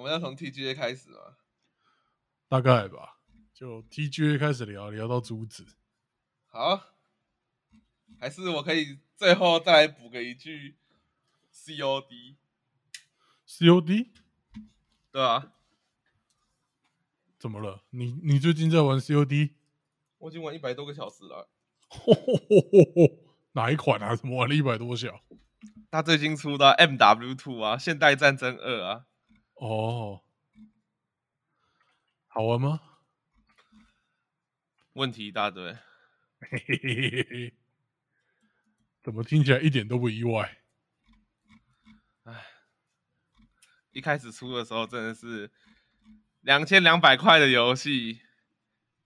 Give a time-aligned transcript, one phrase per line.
[0.00, 1.18] 我们要从 TGA 开始吗？
[2.48, 3.18] 大概吧，
[3.52, 5.66] 就 TGA 开始聊，聊到珠子。
[6.46, 6.94] 好，
[8.18, 10.78] 还是我可以最后再来补个一句
[11.52, 12.38] COD，COD
[15.12, 15.52] 对啊？
[17.38, 17.84] 怎么了？
[17.90, 19.50] 你你最近在玩 COD？
[20.16, 21.50] 我已经玩一百多个小时了。
[23.52, 24.16] 哪一款啊？
[24.16, 25.20] 怎么玩了一百多小？
[25.90, 29.04] 他最近出的 MW Two 啊，现代战争二啊，
[29.60, 30.22] 哦，
[32.28, 32.80] 好玩吗？
[34.94, 35.74] 问题一大堆。
[36.40, 37.54] 嘿嘿嘿嘿嘿，
[39.02, 40.56] 怎么听起来一点都不意外？
[42.24, 42.32] 哎
[43.92, 45.50] 一开始出的时候真的是
[46.40, 48.22] 两千两百块的游戏，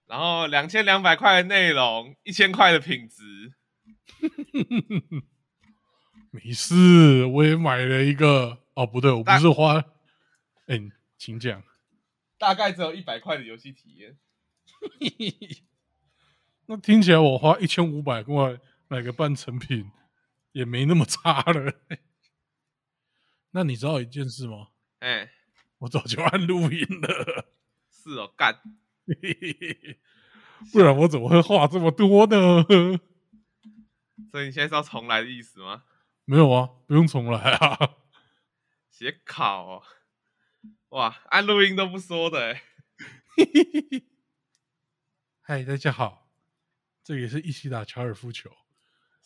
[0.07, 3.55] 然后两千两百块的内容，一千块的品质。
[6.31, 8.63] 没事，我也买了一个。
[8.75, 9.85] 哦，不对，我不是花。
[10.67, 10.81] 哎、
[11.17, 11.63] 请讲。
[12.39, 14.19] 大概只有一百块的游戏体验。
[16.67, 19.91] 那听起来我花一千五百块买个半成品，
[20.53, 21.75] 也没那么差了。
[23.51, 24.69] 那你知道一件事吗？
[25.01, 25.31] 哎、
[25.79, 27.47] 我早就按录音了，
[27.91, 28.61] 是哦，干，
[30.73, 32.65] 不然我怎么会话这么多呢？
[34.31, 35.85] 所以你现在是要重来的意思吗？
[36.25, 37.97] 没有啊，不用重来啊。
[38.91, 39.83] 写考、哦，
[40.95, 42.55] 哇，按录音都不说的
[43.35, 44.07] 嘿。
[45.43, 46.31] 嗨，大家好，
[47.03, 48.49] 这也是一起打高尔夫球。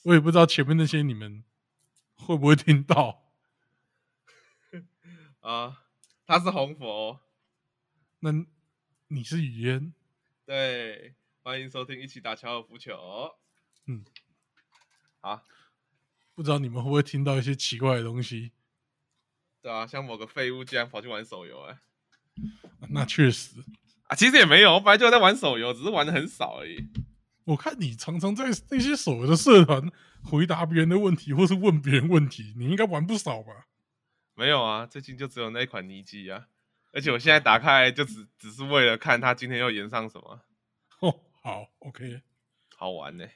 [0.05, 1.45] 我也不知道前面那些你们
[2.15, 3.35] 会不会听到。
[5.41, 5.85] 啊，
[6.25, 7.21] 他是红佛，
[8.21, 8.31] 那
[9.09, 9.93] 你是雨嫣，
[10.47, 13.37] 对，欢迎收听一起打高尔夫球。
[13.85, 14.07] 嗯，
[15.21, 15.45] 好，
[16.35, 18.53] 不知道你们会不会听到一些奇怪的东西？
[19.61, 21.79] 对啊，像某个废物竟然跑去玩手游哎、
[22.91, 23.61] 那确实，
[24.05, 26.89] 啊，其实也没有，我本来就在玩手游，只是玩的很少而已。
[27.45, 29.91] 我看你常常在那些手游的社团
[30.23, 33.67] 回答别人的问题，或是问别人问题，你应该玩不少吧？
[34.35, 36.47] 没有啊，最近就只有那一款尼基啊，
[36.93, 40.43] 而且我现在打开就只只是为了看他今天又演上什么，
[41.01, 42.23] 哦，好，OK。
[42.77, 43.27] 好玩呢、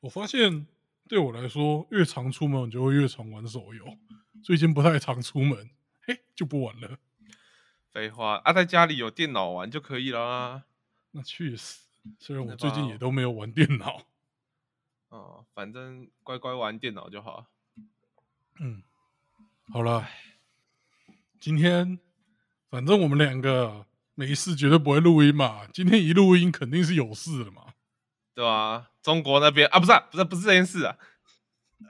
[0.00, 0.66] 我发现
[1.06, 3.98] 对我来说，越常出门我就会越常玩手游。
[4.44, 5.70] 最近不太常出门，
[6.02, 6.98] 嘿，就不玩了。
[7.90, 10.64] 废话啊，在家里有电脑玩就可以啦。
[11.12, 11.78] 那确实，
[12.18, 14.02] 虽然我最近也都没有玩电脑。
[15.08, 17.46] 哦，反正乖乖玩电脑就好。
[18.60, 18.82] 嗯，
[19.72, 20.06] 好了，
[21.40, 21.98] 今天
[22.68, 25.66] 反正我们两个没事，绝对不会录音嘛。
[25.72, 27.72] 今天一录音，肯定是有事了嘛。
[28.34, 30.98] 对吧、中国那边啊，不是、啊、不是不是这件事啊，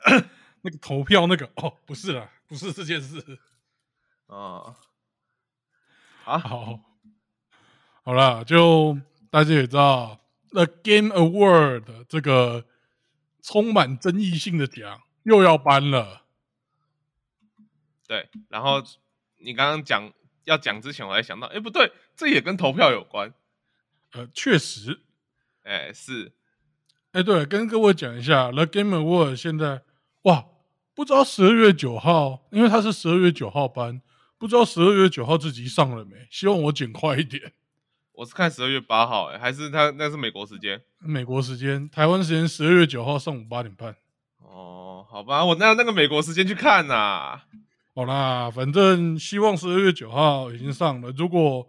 [0.62, 3.38] 那个投票那个哦，不是啦，不是这件事。
[4.26, 4.76] 啊，
[6.24, 6.80] 啊，好，
[8.02, 8.98] 好啦，就
[9.30, 10.18] 大家也知道
[10.50, 12.64] ，The Game Award 这个
[13.42, 16.22] 充满争议性的奖又要颁了。
[18.06, 18.82] 对，然后
[19.38, 20.12] 你刚刚讲
[20.44, 23.32] 要讲之前，我还想到，哎，不对，这也跟投票有关。
[24.12, 25.00] 呃，确实，
[25.64, 26.32] 哎，是，
[27.12, 29.82] 哎，对，跟各位讲一下，The Game Award 现在
[30.22, 30.46] 哇，
[30.94, 34.00] 不知道十二月九号，因为他是十二月九号班，
[34.38, 36.26] 不知道十二月九号这集上了没？
[36.30, 37.52] 希望我剪快一点。
[38.12, 40.80] 我是看十二月八号，哎，还是他那是美国时间。
[41.00, 43.96] 美国时间，台湾时间十二月九号上午八点半。
[44.38, 47.40] 哦，好吧，我那那个美国时间去看呐、
[47.92, 51.10] 好啦，反正希望十二月九号已经上了。
[51.16, 51.68] 如果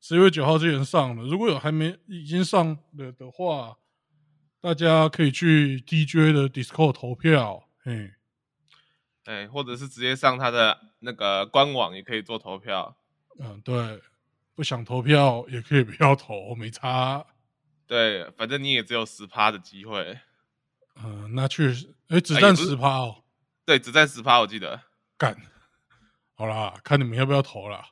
[0.00, 3.76] 十月九号之前上了，如果有还没已经上了的话，
[4.62, 7.64] 大家可以去 DJ 的 Discord 投票。
[7.84, 8.10] 嘿，
[9.24, 12.96] 哎，或者是直接上他的那个官网也可以做投票。
[13.38, 14.02] 嗯，对，
[14.54, 17.24] 不想投票也可以不要投，没差。
[17.86, 20.18] 对，反正你也只有十趴的机会。
[21.02, 23.24] 嗯，那确实，哎，只占十趴哦，
[23.64, 24.80] 对，只占十趴，我记得。
[25.16, 25.36] 干。
[26.34, 27.88] 好啦，看你们要不要投啦，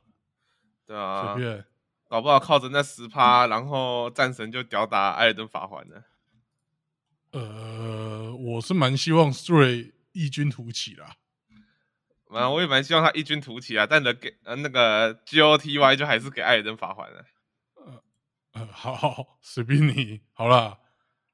[0.86, 1.64] 对啊随，便。
[2.08, 6.02] 搞不好靠着那十趴，然后战神就吊打艾尔登法环了。
[7.30, 11.16] 呃，我是蛮希望 Stray 异军突起啦。
[12.30, 17.24] 啊，我也蛮希望他异军突起啊，但的给呃那个 GOTY 就还是给艾尔登法环了。
[18.52, 20.20] 呃，好好，随便你。
[20.32, 20.78] 好啦，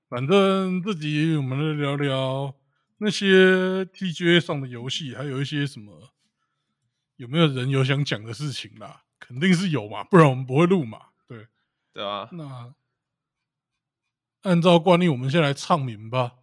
[0.09, 2.55] 反正这集我们来聊聊
[2.99, 6.15] 那些 TGA 上的游戏，还有一些什么
[7.17, 9.05] 有没有人有想讲的事情啦？
[9.19, 11.09] 肯定是有嘛，不然我们不会录嘛。
[11.27, 11.47] 对，
[11.93, 12.75] 对啊，那
[14.43, 16.37] 按照惯例，我们先来唱名吧。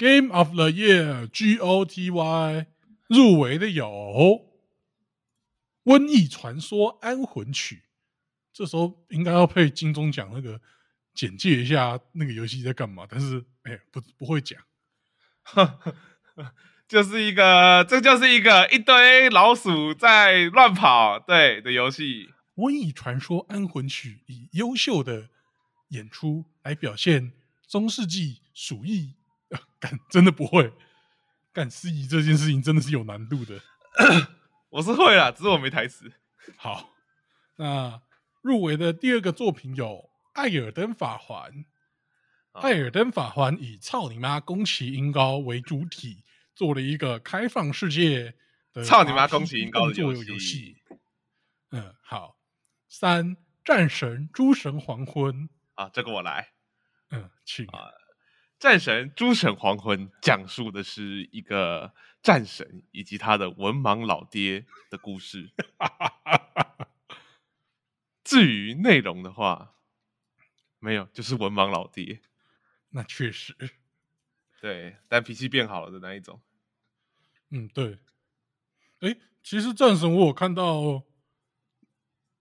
[0.00, 2.64] Game of the Year GOTY
[3.06, 4.46] 入围的有
[5.84, 7.76] 瘟疫传说安魂曲》，
[8.50, 10.58] 这时候应该要配金钟奖那个
[11.12, 14.58] 简介一下那个游戏在干嘛，但是哎、不不会讲。
[16.88, 22.30] 就是一个，这就是一个一堆老鼠在乱跑对的游戏。
[22.62, 25.28] 《瘟疫传说安魂曲》以优秀的
[25.88, 27.32] 演出来表现
[27.68, 29.19] 中世纪鼠疫，啊
[29.80, 30.72] 干真的不会
[31.52, 33.60] 干司仪这件事情真的是有难度的。
[34.68, 36.12] 我是会啦，只是我没台词。
[36.56, 36.90] 好，
[37.56, 38.00] 那
[38.42, 39.86] 入围的第二个作品有
[40.34, 41.52] 《艾尔登法环》。
[42.52, 46.22] 艾尔登法环以“操你妈，宫崎英高”为主体，
[46.54, 48.34] 做了一个开放世界
[48.72, 50.76] 的操你妈宫崎英高的游戏。
[51.70, 52.36] 嗯，好。
[52.88, 55.48] 三战神诸神黄昏。
[55.74, 56.48] 啊，这个我来。
[57.10, 57.66] 嗯，请。
[58.60, 65.50] 战神诸神黄昏讲述的是一个战神以及他的文盲老爹的故事。
[68.22, 69.76] 至于内容的话，
[70.78, 72.20] 没有，就是文盲老爹。
[72.90, 73.56] 那确实，
[74.60, 76.42] 对，但脾气变好了的那一种。
[77.48, 77.98] 嗯，对。
[79.00, 81.02] 哎，其实战神我有看到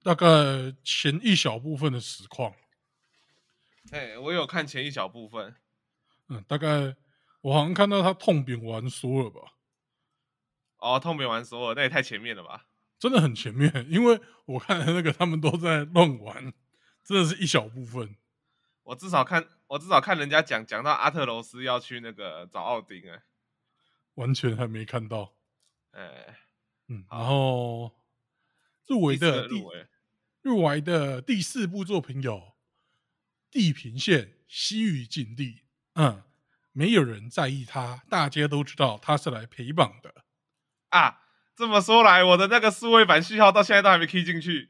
[0.03, 0.27] 大概
[0.83, 2.53] 前一小部分的实况。
[3.91, 5.55] 哎，我有看前一小部分。
[6.29, 6.95] 嗯，大概
[7.41, 9.55] 我好像看到他痛扁完说了吧，
[10.77, 12.67] 哦，痛扁完所有，那也太前面了吧？
[12.99, 16.53] 真的很前面，因为我看那个他们都在乱玩，
[17.03, 18.15] 真的是一小部分。
[18.83, 23.23] 我至少看，我至少看人家讲讲到阿特柔斯要去那个找奥丁哎，
[24.15, 25.33] 完全还没看到。
[25.91, 26.37] 哎，
[26.87, 27.95] 嗯，然后
[28.87, 29.47] 入围的
[30.41, 32.35] 入围的第四部作品有
[33.49, 35.43] 《地平线：西域禁地》。
[35.99, 36.23] 嗯，
[36.71, 40.13] 没有人在意他，大家都知道他是来陪榜的。
[40.89, 41.17] 啊。
[41.55, 44.69] 这么说来，我的那个数位版序号到现在都还没 key 进去，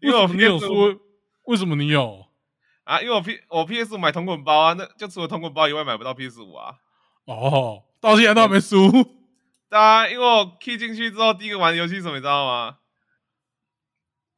[0.00, 1.00] 因为我为什么你有 PS 说？
[1.46, 2.28] 为什么你有？
[2.84, 6.76] 啊，因为我 P 我 PS 五买同捆包啊，那就除了同捆包以外买不到 PS 五啊。
[7.24, 8.92] 哦，到现在都还没输。
[9.68, 12.78] 对啊，因为我 key 进去之后，第一个玩的游戏是什么，你知道吗？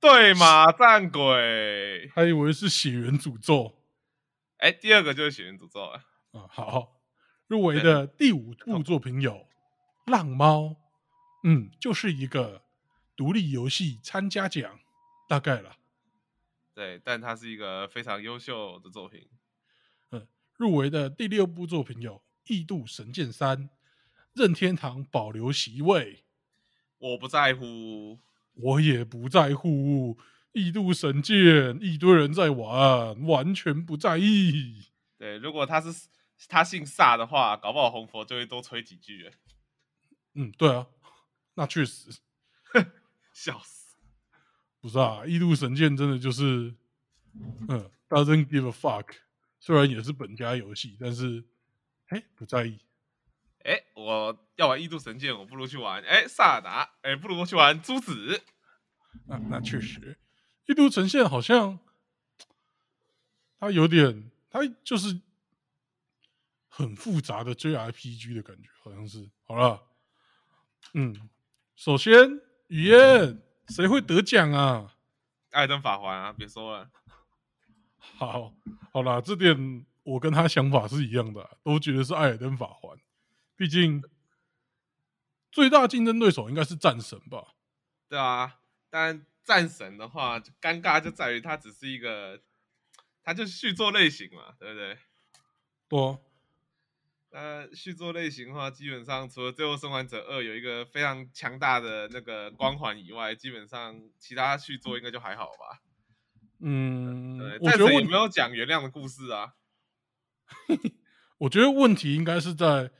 [0.00, 2.10] 对马战鬼。
[2.14, 3.81] 还以为是血缘诅咒
[4.62, 6.04] 哎，第二个就是血缘诅咒啊。
[6.30, 6.46] 啊。
[6.48, 7.00] 好，
[7.48, 9.32] 入围的第五部作品有
[10.06, 10.60] 《浪猫》，
[11.42, 12.62] 嗯，就是一个
[13.16, 14.78] 独立游戏参加奖，
[15.28, 15.78] 大概了。
[16.72, 19.28] 对，但它是一个非常优秀的作品。
[20.12, 23.68] 嗯入围的第六部作品有《异度神剑三》，
[24.32, 26.22] 任天堂保留席位，
[26.98, 28.20] 我不在乎，
[28.54, 30.16] 我也不在乎。
[30.52, 34.88] 异度神剑一堆人在玩，完全不在意。
[35.18, 36.08] 对，如果他是
[36.48, 39.32] 他姓萨的话，搞不好红佛就会多吹几句了，
[40.34, 40.86] 嗯，对啊，
[41.54, 42.10] 那确实
[43.32, 43.96] 笑死。
[44.80, 45.22] 不是啊。
[45.26, 46.74] 异度神剑真的就是，
[47.68, 49.06] 嗯，doesn't give a fuck。
[49.60, 51.44] 虽然也是本家游戏，但是，
[52.08, 52.80] 哎，不在意。
[53.64, 58.42] 哎，我要玩异度神剑，我不如去玩哎萨尔达，哎，不如去玩珠子。
[59.28, 60.18] 那，那确实，
[60.66, 61.78] 异度呈现好像
[63.58, 65.20] 它有点，它就是
[66.68, 69.30] 很复杂的 JRPG 的感觉，好像是。
[69.44, 69.82] 好了，
[70.94, 71.28] 嗯，
[71.76, 74.94] 首先雨燕谁会得奖啊？
[75.50, 76.90] 艾登法环啊，别说了，
[77.96, 78.54] 好，
[78.92, 82.98] 好啦，这点我跟他想法是一样的啊、都觉得是艾尔登法环，
[83.54, 84.02] 毕竟
[85.50, 87.54] 最大竞争对手应该是战神吧？
[88.08, 88.60] 对啊。
[88.88, 92.40] 但战神的话，就尴尬就在于它只是一个，
[93.22, 94.98] 它就是续作类型嘛，对不对？
[95.88, 96.18] 对啊，
[97.30, 105.82] 那续作类型的话，基本上除了《最后生还者二》有一个非常强大的那个光环以外，基本上其他续作应该就还好吧。
[106.60, 109.54] 嗯对，，我觉得问战神也没有讲原谅的故事啊。
[111.38, 112.92] 我觉得问题应该是在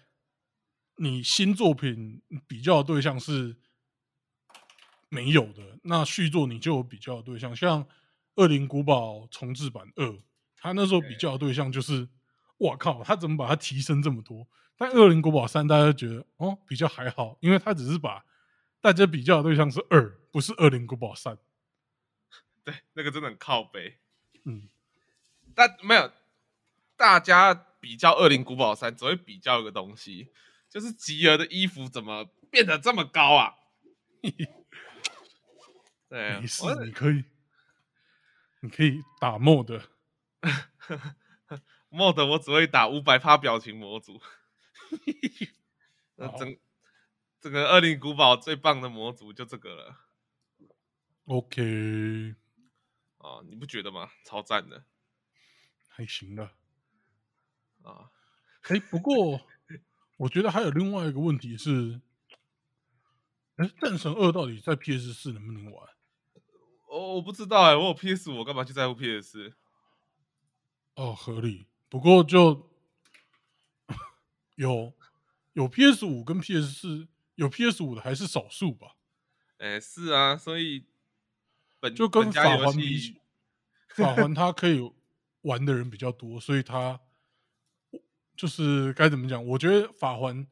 [0.97, 3.57] 你新作品比较的对象是
[5.13, 7.85] 没有的，那续作你就有比较的对象，像
[8.37, 10.07] 《恶灵古堡重置版二》，
[10.57, 12.09] 他那时候比较的对象就是，
[12.57, 14.49] 我靠，他怎么把它提升这么多？
[14.75, 18.25] 但《恶灵古堡三》大家就觉得哦比较还好，因为他只是把
[18.81, 21.37] 大家比较的对象是二，不是《恶灵古堡三》。
[22.65, 23.99] 对，那个真的很靠背。
[24.45, 24.71] 嗯，
[25.55, 26.11] 但没有，
[26.97, 30.33] 大家比较《恶灵古堡三》，只会比较一个东西，
[30.71, 33.57] 就是吉儿的衣服怎么变得这么高啊？
[36.13, 37.25] 对，没事，你可以，
[38.61, 39.83] 你可以打 mod。
[41.89, 44.21] mod 我只会打五百趴表情模组，
[46.17, 46.59] 那整整
[47.41, 50.01] 这个恶灵古堡最棒的模组就这个了。
[51.25, 52.35] OK，
[53.17, 54.11] 啊，你不觉得吗？
[54.27, 54.85] 超赞的
[55.89, 56.51] 还行的。
[57.85, 58.11] 啊！
[58.69, 59.41] 哎，不过
[60.19, 62.03] 我觉得还有另外一个问题是，
[63.57, 65.89] 哎，《战神二》到底在 PS 四能不能玩？
[66.93, 69.55] 我我不知道哎、我有 PS 五，我干嘛去在乎 PS？
[70.97, 71.67] 哦，合理。
[71.89, 72.71] 不过就
[74.57, 74.93] 有
[75.55, 78.97] 有 PS 五跟 PS 四，有 PS 五的还是少数吧。
[79.57, 80.85] 哎、是啊，所以
[81.81, 83.19] 本就跟法环比起，
[83.89, 84.93] 法环它可以
[85.41, 87.01] 玩的人比较多，所以它
[88.37, 89.43] 就是该怎么讲？
[89.47, 90.47] 我觉得法环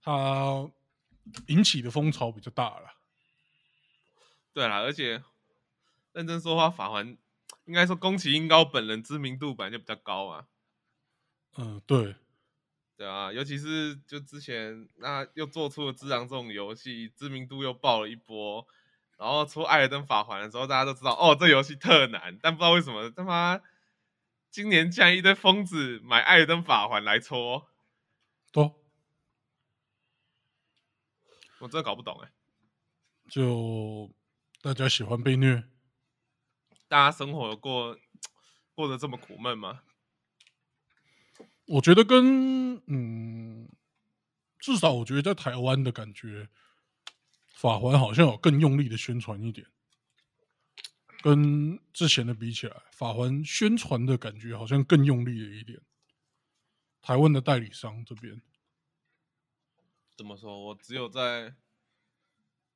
[0.00, 0.70] 它
[1.48, 2.94] 引起的风潮比较大了。
[4.54, 5.22] 对啦，而且
[6.12, 7.16] 认真说话，法环
[7.64, 10.46] 应该说宫崎英高本人知名度本来就比较高嘛。
[11.56, 12.16] 嗯，对，
[12.96, 18.66] 对啊，尤其是就之前那又做出了《之狼》这种游戏，知名度又爆了一波，
[19.18, 23.60] 然后出《艾尔登法环》的时候，大家都知道哦，这游戏特难，但不知道为什么他妈
[24.50, 27.68] 今年竟然一堆疯子买《艾尔登法环》来搓，
[28.50, 28.74] 多
[31.58, 32.32] 我真的搞不懂哎、
[33.30, 34.10] 就
[34.60, 35.71] 大家喜欢被虐。
[36.92, 37.98] 大家生活有过
[38.74, 39.80] 过得这么苦闷吗？
[41.64, 43.66] 我觉得跟嗯，
[44.58, 46.50] 至少我觉得在台湾的感觉，
[47.54, 49.66] 法环好像有更用力的宣传一点，
[51.22, 55.80] 跟之前的比起来，法环宣传的感觉好像更用力了一点。
[57.00, 58.42] 台湾的代理商这边，
[60.14, 60.62] 怎么说？
[60.66, 61.54] 我只有在，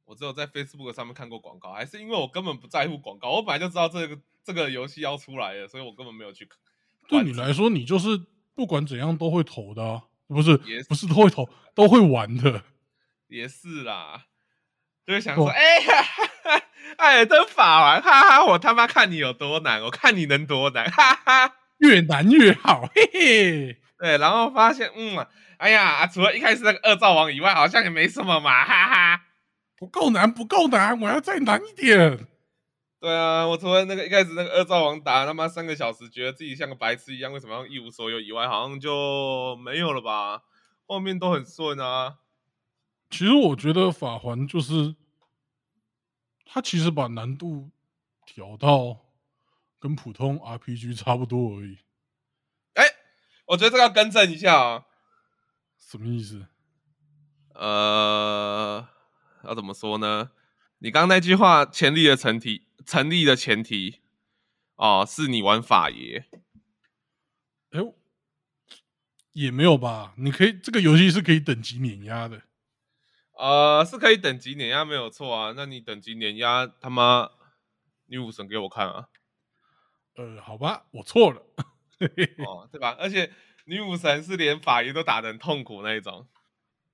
[0.06, 6.56] 我只有在 Facebook 上面看过广告，还是因为我根本不在乎广告，我本来就知道这个这个游戏要出来了，所以我根本没有去看。
[7.08, 8.18] 对你来说，你就是
[8.54, 12.62] 不管怎样都会投的、啊，不是也不是都会投，都会玩的。
[13.28, 14.26] 也是啦，
[15.04, 16.62] 就是想说，哦哎呀，哈哈
[16.98, 21.56] 艾尔登法玩，哈哈，我他妈看你有多难，我看你能多难，哈哈。
[21.78, 23.76] 越难越好，嘿嘿。
[23.98, 25.26] 对，然后发现，嗯，
[25.58, 29.22] 哎呀，除了一开始那个恶兆王以外，好像也没什么嘛，哈哈。
[29.76, 32.26] 不够难，不够难，我要再难一点。
[32.98, 40.42] 对啊，我除了那个一开始那个二兆王打他妈三个小时，觉得自己像个白痴一样，为什么要一无所有以外，好像就没有了吧？
[40.86, 42.18] 后面都很顺啊。
[43.10, 44.96] 其实我觉得法环就是，
[46.44, 47.70] 他其实把难度
[48.24, 48.98] 调到
[49.78, 51.78] 跟普通 RPG 差不多而已。
[52.74, 52.84] 哎，
[53.46, 54.86] 我觉得这个要更正一下啊。
[55.78, 56.46] 什么意思？
[57.54, 58.88] 呃，
[59.46, 60.30] 要怎么说呢？
[60.78, 64.00] 你刚刚那句话成立的前提，成立的前提
[64.74, 66.26] 哦，是你玩法爷。
[67.70, 67.80] 哎、
[69.32, 70.14] 也没有吧？
[70.18, 72.42] 你可以这个游戏是可以等级碾压的。
[73.38, 75.52] 呃，是可以等级碾压没有错啊。
[75.56, 77.30] 那你等级碾压他妈
[78.06, 79.08] 女武神给我看啊！
[80.14, 81.42] 呃，好吧，我错了。
[82.46, 82.96] 哦，对吧？
[82.98, 83.32] 而且
[83.64, 86.26] 女武神是连法爷都打得很痛苦那一种。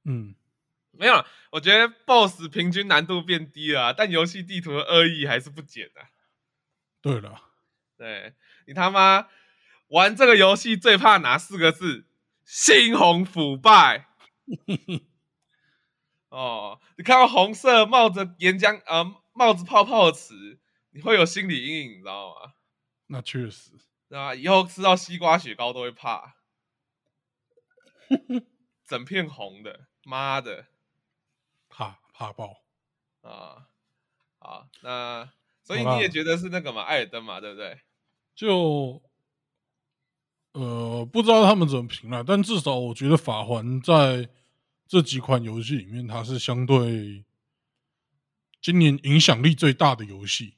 [0.05, 0.35] 嗯，
[0.93, 6.03] 没有，我觉得 BOSS 平均难度变低了啊，但游戏地图的恶意还是不减的、
[7.01, 7.43] 对了，
[7.97, 8.35] 对
[8.67, 9.29] 你他妈
[9.89, 12.07] 玩这个游戏最怕哪四个字？
[12.47, 14.09] 猩红腐败。
[16.29, 22.53] 哦，你看到红色冒着岩浆呃冒着泡泡的词，你会有心理阴影，你知道吗？
[23.07, 23.71] 那确实。
[24.09, 24.35] 对吧？
[24.35, 26.35] 以后吃到西瓜雪糕都会怕，
[28.87, 30.67] 整片红的，妈的
[32.23, 32.63] 怕怕爆。
[33.23, 33.69] 啊！
[34.39, 37.81] 好，那所以你也觉得是那个嘛，艾尔登嘛，对不对？
[38.35, 39.03] 就
[40.53, 44.29] 呃，不知道他们怎么评了，但至少我觉得法环在
[44.87, 47.25] 这几款游戏里面，它是相对
[48.61, 50.57] 今年影响力最大的游戏。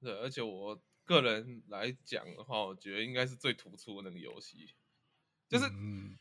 [0.00, 4.74] 对，而且我个人来讲的话，我觉得应该是最突出的那个游戏，
[5.48, 6.16] 就是嗯，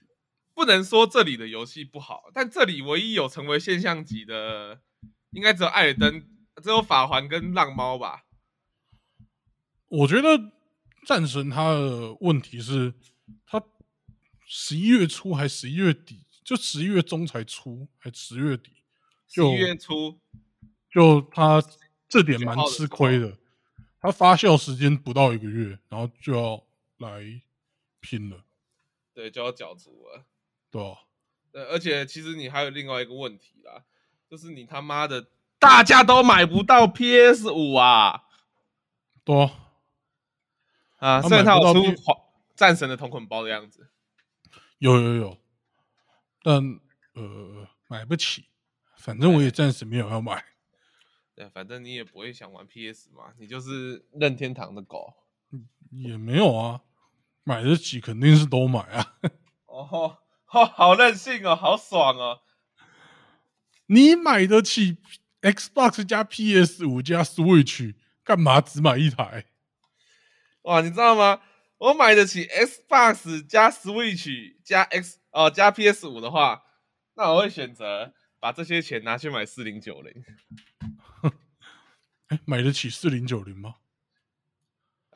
[0.60, 4.82] 不能说这里的游戏不好，但这里唯一有成为现象级的，
[5.30, 6.22] 应该只有艾尔登，
[6.62, 8.26] 只有法环跟浪猫吧。
[9.88, 10.52] 我觉得
[11.06, 12.94] 战神它的问题是，
[13.46, 13.64] 它
[14.46, 18.84] 十一月初还十一月底，就十一月中才出，还十月底，
[19.30, 20.20] 就十一月初，
[20.92, 21.64] 就它
[22.10, 23.38] 这点9蛮吃亏的。
[24.02, 26.62] 它发酵时间不到一个月，然后就要
[26.98, 27.42] 来
[28.02, 28.44] 拼了，
[29.14, 30.26] 对，就要角逐了。
[30.72, 31.00] 对吧？
[31.52, 33.84] 对，而且其实你还有另外一个问题啦，
[34.30, 38.26] 就是你他妈的大家都买不到 PS 五啊！
[39.24, 39.52] 多
[40.98, 41.82] 啊，虽然它有出
[42.56, 43.90] 战神的同捆包的样子，
[44.80, 45.38] 有有有，
[46.44, 46.80] 但
[47.14, 48.46] 呃买不起，
[48.98, 50.44] 反正我也暂时没有要买。
[51.36, 55.14] 对，反正你也不会想玩 PS 嘛，你就是任天堂的狗。
[55.92, 56.82] 也没有啊，
[57.44, 59.18] 买得起肯定是都买啊。
[59.66, 60.18] 哦，
[60.50, 62.42] 好好任性哦，好爽哦！
[63.86, 64.98] 你买得起
[65.42, 69.46] Xbox 加 PS 五加 Switch，干嘛只买一台？
[70.64, 71.42] 哇，你知道吗？
[71.78, 76.64] 我买得起 Xbox 加 Switch 加 X 哦加 PS 五的话，
[77.16, 80.12] 那我会选择把这些钱拿去买四零九零。
[82.28, 83.76] 哎，买得起四零九零吗？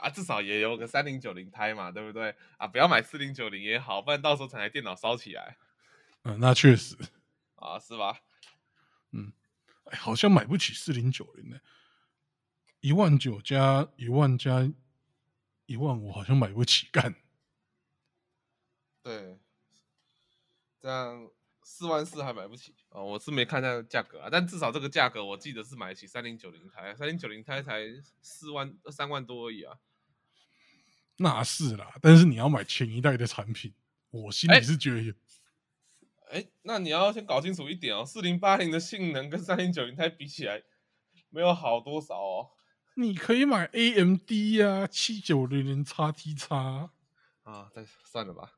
[0.03, 2.35] 啊，至少也有个三零九零胎嘛，对不对？
[2.57, 5.57] 啊，不要买四零九零也好，不然到时候整台电脑烧起来。
[6.23, 6.97] 嗯，那确实
[7.55, 8.19] 啊，是吧？
[9.11, 9.31] 嗯，
[9.85, 11.57] 哎，好像买不起四零九零呢，
[12.81, 14.69] 一万九加一万加
[15.67, 17.15] 一万五，好像买不起干。
[19.01, 19.39] 对，
[20.81, 21.31] 这样
[21.61, 23.01] 四万四还买不起啊？
[23.01, 27.85] 我是没看那个价格啊，但至少这个价格我记得是买得起三零九零台，三零九零台才
[28.21, 29.79] 四万三万多而已啊。
[31.23, 33.73] 那是啦，但是你要买前一代的产品，
[34.11, 35.15] 我心里是觉得，
[36.29, 40.61] 哎，那你要先搞清楚一点哦，四零八零的性能跟三零九零钛比起来，
[41.29, 42.49] 没有好多少哦。
[42.95, 46.89] 你可以买 AMD 呀，七九零零 XT
[47.43, 48.51] 啊，但算了吧。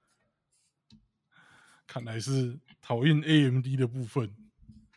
[1.85, 4.35] 看来是讨厌 AMD 的部分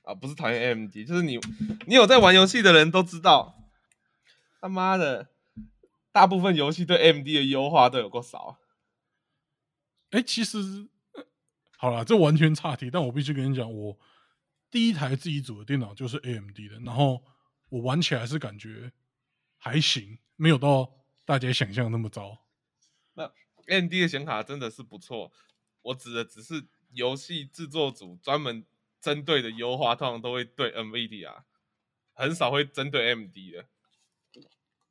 [0.03, 1.39] 啊，不是讨厌 AMD，就是你，
[1.87, 3.63] 你有在玩游戏的人都知道，
[4.59, 5.29] 他妈的。
[6.19, 8.59] 大部分游戏对 AMD 的优化都有够少。
[10.11, 10.89] 哎，其实
[11.77, 12.91] 好了，这完全差题。
[12.91, 13.97] 但我必须跟你讲，我
[14.69, 17.23] 第一台自己组的电脑就是 AMD 的，然后
[17.69, 18.91] 我玩起来是感觉
[19.59, 20.93] 还行，没有到
[21.25, 22.45] 大家想象那么糟。
[23.15, 23.33] 那
[23.69, 25.33] AMD 的显卡真的是不错。
[25.83, 28.67] 我指的只是游戏制作组专门
[29.01, 31.45] 针对的优化，通常都会对 NVIDIA，
[32.13, 33.69] 很少会针对 AMD 的。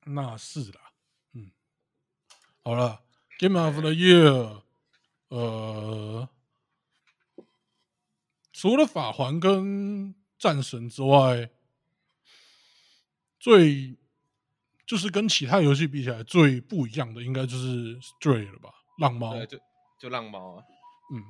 [0.05, 0.86] 那是啦。
[2.67, 3.01] 好了
[3.39, 4.61] ，Game of the Year，
[5.29, 6.27] 呃，
[8.51, 11.49] 除了法环跟战神之外，
[13.39, 13.95] 最
[14.85, 18.73] 就是跟其他游戏比起来最不一样的，应该就是 Stray 了吧？
[18.97, 19.57] 浪猫，就
[19.97, 20.63] 就浪猫啊。
[21.13, 21.23] 嗯，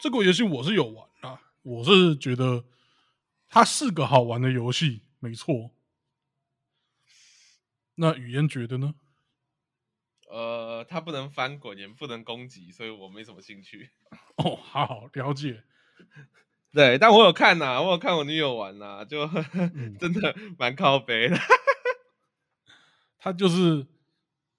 [0.00, 2.64] 这个游戏我是有玩啊，我是觉得
[3.50, 5.72] 它是个好玩的游戏，没错。
[7.96, 8.94] 那语言觉得呢？
[10.30, 13.90] 呃，它不能翻滚，也不能攻击，所以我没什么兴趣。
[14.36, 15.64] 哦，好了解。
[16.72, 19.26] 对，但我有看呐，我有看我女友玩呐，就
[19.98, 21.36] 真的蛮靠背的。
[23.18, 23.86] 它就是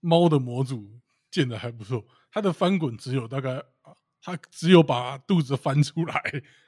[0.02, 1.00] 猫的模组
[1.32, 3.64] 建的还不错，它的翻滚只有大概，
[4.22, 6.22] 它只有把肚子翻出来，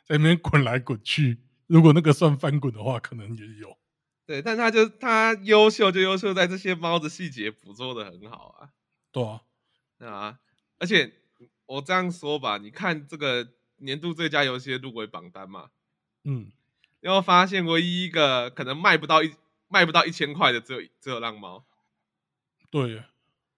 [0.05, 1.39] 在那边滚来滚去。
[1.67, 3.77] 如果那个算翻滚的话，可能也有。
[4.25, 8.69] 对，但它就它优秀，就优秀在这些猫的细节捕捉的很好啊。
[9.11, 9.41] 对啊，
[9.99, 10.39] 啊！
[10.79, 11.13] 而且
[11.65, 13.47] 我这样说吧，你看这个
[13.77, 15.69] 年度最佳游戏的入围榜单嘛，
[16.23, 16.51] 嗯，
[17.01, 19.33] 然后发现唯一一个可能卖不到一
[19.67, 21.65] 卖不到一千块的，只有只有浪猫。
[22.69, 23.03] 对，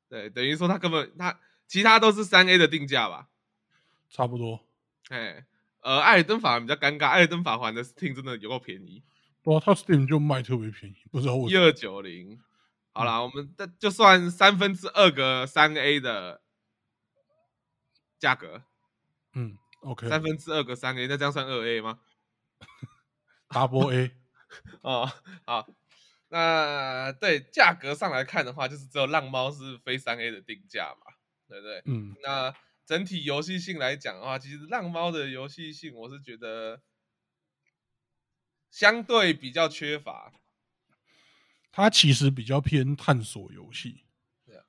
[0.09, 3.29] 对，等于说他根本他其他都是三 A 的定价吧，
[4.09, 4.59] 差不多。
[5.09, 5.45] 哎，
[5.81, 9.03] 呃，艾尔登法环比较尴尬，艾尔登法环的 Steam 真的有够便宜，
[9.43, 12.39] 哇，它 Steam 就卖特别便宜，不知道为什么一二九零。
[12.95, 16.43] 好了，我们的就算三分之二个三 A 的
[18.19, 18.61] 价格，
[19.33, 21.99] 嗯，OK，三分之二个三 A，那这样算二 A 吗
[23.49, 24.11] ？Double A，
[24.81, 25.11] 哦，
[25.45, 25.67] 好，
[26.27, 31.13] 那对价格上来看的话，就是只有浪猫是非三 A 的定价嘛，
[31.47, 31.81] 对不对？
[31.85, 36.81] 嗯，那整体游戏性来讲的话，其实浪猫的游戏性，我是觉得
[38.69, 40.31] 相对比较缺乏。
[41.75, 44.03] 它其实比较偏探索游戏，
[44.45, 44.63] 对啊，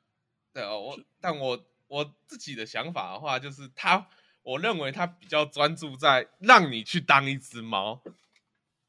[0.54, 4.08] 对啊，我但我我自己的想法的话，就是它，
[4.42, 8.02] 我认为它比较专注在让你去当一只猫，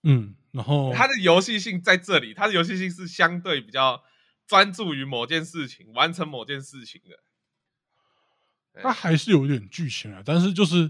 [0.04, 4.02] 嗯，然后它的游戏性在这里，它的游戏性是相对比较
[4.48, 10.90] 专注于某件事情，完成某件事情的，它还是有点剧情啊，但是就是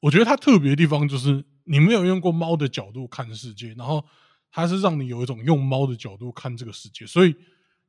[0.00, 4.06] 我觉得它特别的地方就是你没有用过猫的角度看世界，然后。
[4.54, 7.34] 它是让你有一种用猫的角度看这个世界，所以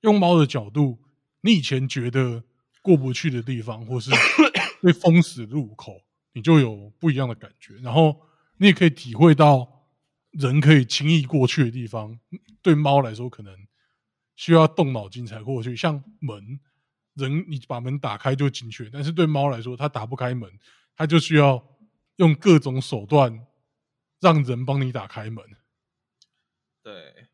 [0.01, 0.97] 用猫的角度，
[1.41, 2.43] 你以前觉得
[2.81, 4.09] 过不去的地方，或是
[4.81, 6.01] 被封死入口，
[6.33, 7.75] 你就有不一样的感觉。
[7.83, 8.19] 然后
[8.57, 9.85] 你也可以体会到
[10.31, 12.19] 人可以轻易过去的地方，
[12.63, 13.55] 对猫来说可能
[14.35, 15.75] 需要动脑筋才过去。
[15.75, 16.59] 像门，
[17.13, 20.49] 人你把门打开就进去，但是对猫来说，它打不开门，
[20.95, 21.63] 它就需要
[22.15, 23.45] 用各种手段。
[24.21, 25.43] 让人帮你打开门。
[26.85, 27.29] 对，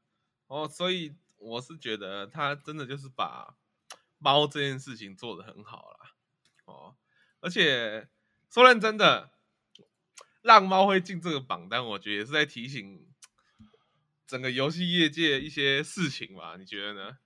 [0.47, 3.57] 哦，所以我是觉得他真的就是把
[4.17, 6.15] 猫这件事情做得很好啦。
[6.63, 6.95] 哦，
[7.41, 8.07] 而且
[8.49, 9.33] 说认真的，
[10.41, 13.13] 让猫会进这个榜单，我觉得也是在提醒
[14.25, 16.55] 整个游戏业界一些事情吧？
[16.55, 17.17] 你觉得呢？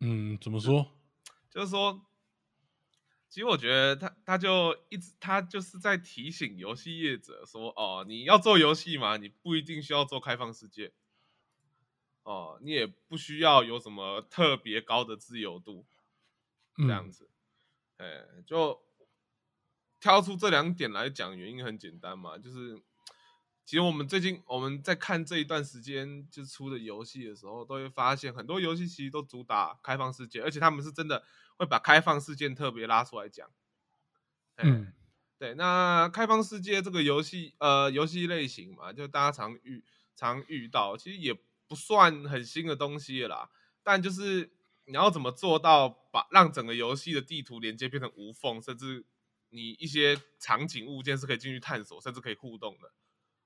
[0.00, 0.90] 嗯，怎么说？
[1.48, 2.04] 就是说，
[3.34, 10.92] 其实我觉得他他就一直他就是在提醒游戏业者说，哦，你要做游戏嘛，你不一定需要做开放世界，
[12.22, 15.84] 哦，你也不需要有什么特别高的自由度，
[16.76, 17.28] 这样子，
[17.96, 18.80] 哎，就
[19.98, 22.80] 挑出这两点来讲，原因很简单嘛，就是。
[23.66, 31.24] 其实我们最近我们在看这一段时间就出的游戏的时候，都会发现很多游戏其实都主打开放世界，而且他们是真的
[31.56, 33.48] 会把开放世界特别拉出来讲。
[34.56, 34.92] 嗯，
[35.38, 39.82] 对，那开放世界这个游戏，呃，游戏类型嘛，就大家常遇
[40.14, 41.34] 常遇到，其实也
[41.66, 43.50] 不算很新的东西啦。
[43.82, 44.50] 但就是
[44.84, 49.04] 你要怎么做到把让整个游戏的地图连接变成无缝，甚至
[49.50, 52.92] 你一些场景物件是可以进去探索，甚至可以互动的。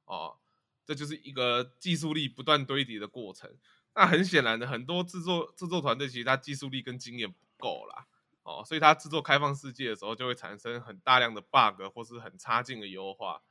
[0.05, 0.37] 哦，
[0.85, 3.51] 这就是一个技术力不断堆叠的过程。
[3.94, 8.07] 那很显然的，很多制作制作团队其实他技术力跟经验不够啦。
[8.44, 13.42] 哦，所以它制作开放世界的时候，就会产生很大量的 bug 或是很差劲的优化。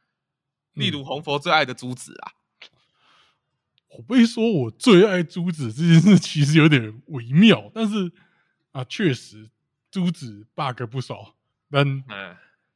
[0.74, 2.34] 例如红佛最爱的珠子啊，
[3.90, 8.12] 我不会说我最爱珠子这件事其实有点微妙，但是
[8.72, 9.52] 啊，确实
[9.92, 11.36] 珠子 bug 不少，
[11.70, 12.04] 但。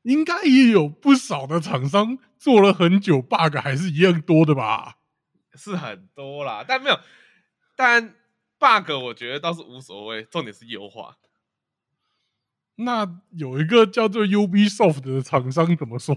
[0.03, 4.97] 应该也有不少的厂商做了很久，bug 还是一样多的吧？
[5.53, 6.99] 是很多啦，但没有，
[7.75, 8.15] 但
[8.61, 11.17] bug 我觉得倒是无所谓，重点是优化。
[12.75, 16.15] 那有一个叫做 Ubisoft 的厂商怎么说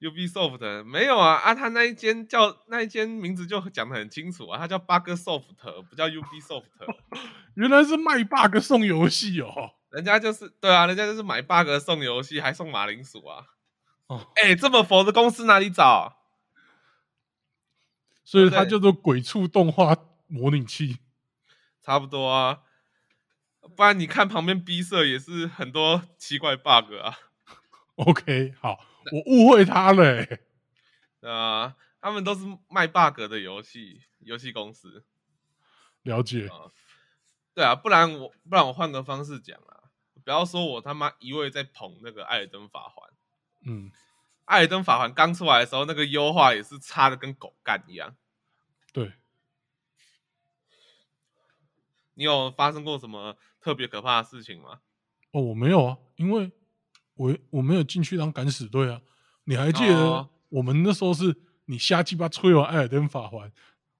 [0.00, 5.44] ？Ubisoft 没有啊啊，他那一间叫那一间名字就讲的很清楚啊，他叫 Bugsoft，
[5.88, 6.64] 不叫 Ubisoft。
[7.56, 9.72] 原来是卖 bug 送游戏哦。
[9.90, 13.44] 人家就是对啊，人家就是买 bug 送游戏，还送马铃薯啊！
[14.06, 16.16] 哦，哎，这么佛的公司哪里找？
[18.24, 19.96] 所以它叫做鬼畜动画
[20.28, 20.98] 模拟器，
[21.90, 22.62] 差不多啊。
[23.74, 27.18] 不然你看旁边 B 社也是很多奇怪 bug 啊。
[27.96, 28.78] OK，好，
[29.10, 30.24] 我误会他了。
[31.22, 35.04] 啊，他们都是卖 bug 的游戏游戏公司。
[36.02, 36.48] 了解。
[37.52, 39.90] 对啊，不然我不然我换个方式讲啊。
[40.24, 43.10] 不要说我他妈一味在捧那个《艾尔登法环》，
[43.66, 43.90] 嗯，
[44.44, 48.14] 《艾尔登法环》刚出来的时候，那个优化也是差的跟狗干一样。
[48.92, 49.12] 对，
[52.20, 54.80] 你有发生过什么特别可怕的事情吗？
[55.32, 56.52] 哦，我没有啊，因为
[57.14, 59.00] 我我没有进去当敢死队啊。
[59.44, 63.48] 你还记得我们那时候是你瞎鸡巴吹完《艾尔登法环》，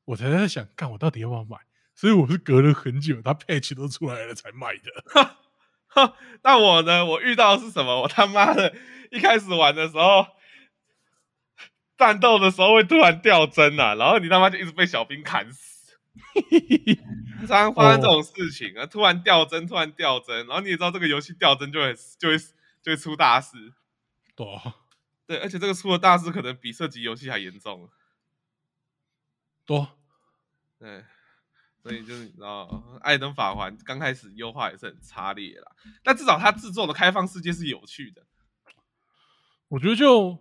[0.05, 1.57] 我才在想，看我到底要不要买？
[1.95, 5.25] 所以我是隔了很久，他 patch 都出来了才买的。
[5.89, 7.07] 哈那我呢？
[7.07, 8.03] 我遇到的是什么？
[8.03, 8.77] 我他妈的，
[9.11, 10.27] 一开始玩的时候，
[11.97, 15.70] 战斗的时候会突然掉帧啊，然后你他妈就一直被小兵砍死。
[17.40, 22.38] 常常发生这种事情啊，突然掉帧，突然掉帧，然后你也知道这个游戏掉帧就会就会
[22.83, 23.73] 就会出大事。
[24.35, 24.46] 对，
[25.27, 27.88] 对，而且这个出的大事可能比射击游戏还严重。
[29.64, 29.99] 多，
[30.79, 31.05] 对。
[31.83, 32.64] 所以就是你知道，
[32.99, 38.27] 《艾登法环》刚开始优化也是很差劣啦，但至少它制作的开放世界是有趣的。
[39.68, 40.38] 我觉得就，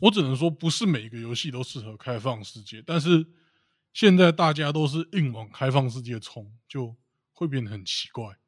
[0.00, 3.26] 我只能说，不是每一个游戏都适合开放世界，但是
[3.92, 6.96] 现在大家都是硬往开放世界冲，就
[7.32, 8.38] 会变得很奇怪。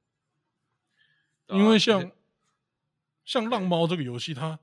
[1.49, 2.11] 因为像
[3.25, 4.59] 像浪猫这个游戏，它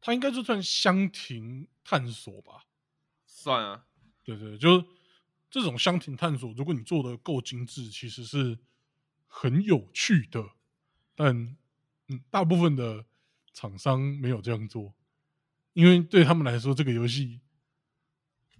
[0.00, 2.64] 它应该就算箱庭探索吧？
[3.26, 3.86] 算啊，
[4.24, 4.86] 对对，就是。
[5.54, 8.58] 这种箱庭探索，如果你做的够精致，其实是
[9.26, 10.42] 很有趣的。
[11.14, 11.58] 但，
[12.08, 13.04] 嗯，大部分的
[13.52, 14.94] 厂商没有这样做，
[15.74, 17.42] 因为对他们来说，这个游戏，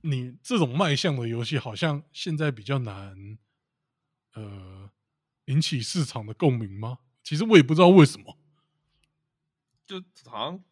[0.03, 3.39] 你这种卖相的游戏，好像现在比较难，
[4.35, 4.91] 呃，
[5.47, 6.99] 引起市场的共鸣吗？
[7.23, 8.39] 其实我也不知道为什么，
[9.87, 10.65] 就好像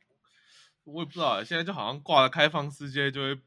[0.84, 3.40] 我也不知道，现在就好像挂了开放世界就会。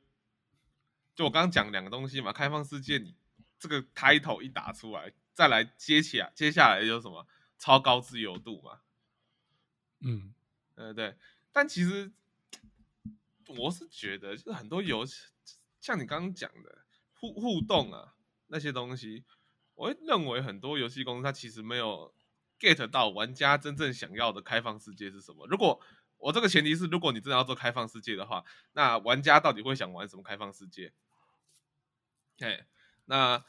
[1.15, 3.13] 就我刚刚讲两个东西嘛，开放世界，你
[3.59, 7.27] 这个 title 一打出来，再来接起来，接下来就是什么
[7.59, 8.79] 超高自由度嘛，
[9.99, 10.33] 嗯，
[10.73, 11.15] 呃对，
[11.51, 12.11] 但其实
[13.45, 15.21] 我是觉得，就是很多游戏，
[15.83, 18.15] 像你刚刚讲的互互动啊
[18.47, 19.25] 那些东西，
[19.75, 22.15] 我会认为很多游戏公司它其实没有
[22.57, 25.45] get 到玩家真正想要的开放世界是什么。
[25.47, 25.81] 如果
[26.19, 30.93] 我这个前提是，如果你真的要做开放世界的话，那玩家到底会想玩什么开放世界？
[32.39, 32.65] 哎，
[33.03, 33.43] 那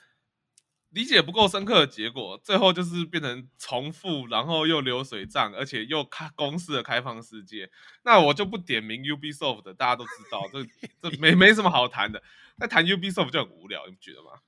[0.94, 7.68] 理解不够深刻的结果，最后就是变成重复，然后又流水账，而且又开公式的开放世界。
[8.04, 12.22] 那我就不点名 Ubisoft 的，大家都知道，这这没没什么好谈的。
[12.56, 14.40] 那谈 Ubisoft 就很无聊，你不觉得吗？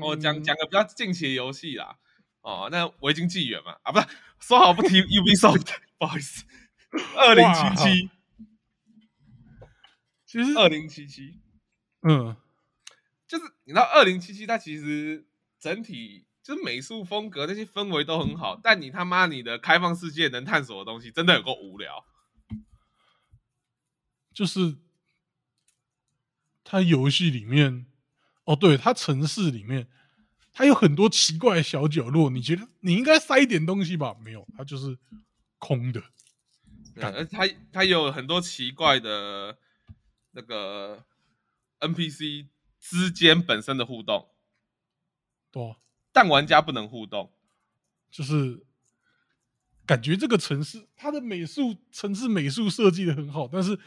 [0.00, 1.98] 我讲讲个比较近期的游戏啦。
[2.40, 4.06] 哦，那维京纪元嘛，啊，不是
[4.38, 6.44] 说好不提 Ubisoft， 不好意思。
[7.16, 8.10] 二零七七，
[10.24, 11.40] 其实二零七七，
[12.08, 12.34] 嗯，
[13.26, 15.26] 就是你知道二零七七，它其实
[15.64, 22.04] 整体就是美术风格那些氛围都很好，但你他妈你的开放世界能探索的东西真的有够无聊。
[24.34, 24.76] 就是
[26.62, 27.86] 它游戏里面，
[28.44, 29.88] 哦，对，它城市里面，
[30.52, 34.14] 它有很多奇怪的小角落，你觉得你应该塞一点东西吧？
[34.22, 34.98] 没有，它就是
[35.58, 36.02] 空的。
[37.00, 39.56] 而它它有很多奇怪的
[40.32, 41.06] 那个
[41.80, 42.48] NPC
[42.78, 44.28] 之间本身的互动，
[45.54, 45.76] 对，
[46.10, 47.32] 但玩家不能互动，
[48.10, 48.66] 就是
[49.86, 53.78] 感觉这个城市它的美术城市美术设计的很好，但是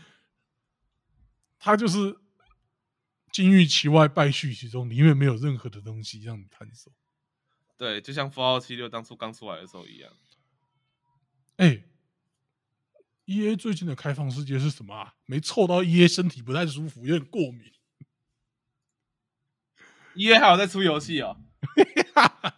[1.60, 2.18] 它就是
[3.34, 6.94] 金玉其外败絮其中，里面没有任何的东西让你探索。
[7.76, 10.12] 对，就像《符号七六》当初刚出来的时候一样。
[11.58, 11.84] 哎。
[13.30, 15.16] E A 最近的开放世界是什么啊？
[15.26, 17.74] 没凑到 E A 身体不太舒服，有点过敏。
[20.16, 21.38] E A 还有在出游戏哦，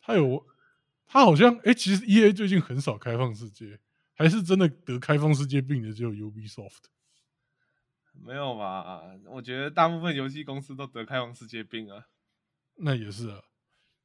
[0.00, 0.46] 他有，
[1.06, 3.80] 他好像哎，其实 E A 最近很少开放世界，
[4.14, 6.84] 还是真的得开放世界病的只有 Ubisoft。
[8.12, 9.02] 没有吧？
[9.26, 12.06] 我觉得大部分游戏公司都得开放世界病啊。
[12.76, 13.42] 那也是啊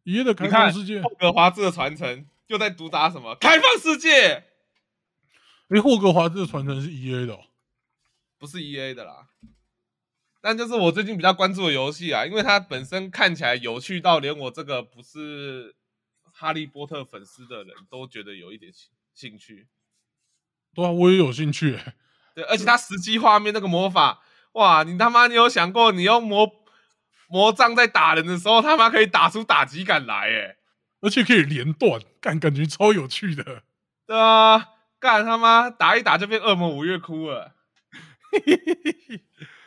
[0.04, 4.46] ，E A 的开放世界，霍格华兹的传承又在毒打什么开放世界？
[5.70, 7.40] 哎，霍格华兹的传承是 E A 的，
[8.38, 9.30] 不是 E A 的啦。
[10.42, 15.76] 但就是我最近比较关注的游戏啊，因为它本身看起来有趣到连我这个不是
[16.34, 18.72] 哈利波特粉丝的人都觉得有一点
[19.14, 19.68] 兴趣。
[20.74, 21.78] 对啊，我也有兴趣。
[22.34, 24.24] 对，而且它实际画面那个魔法，
[24.54, 26.50] 哇，你他妈你有想过，你用魔
[27.30, 30.58] 魔杖在打人的时候，他妈可以打出打击感来，哎，
[31.02, 33.64] 而且可以连段，感感觉超有趣的。
[34.08, 34.70] 对啊。
[35.02, 37.56] 干他妈打一打就变恶魔五月哭了，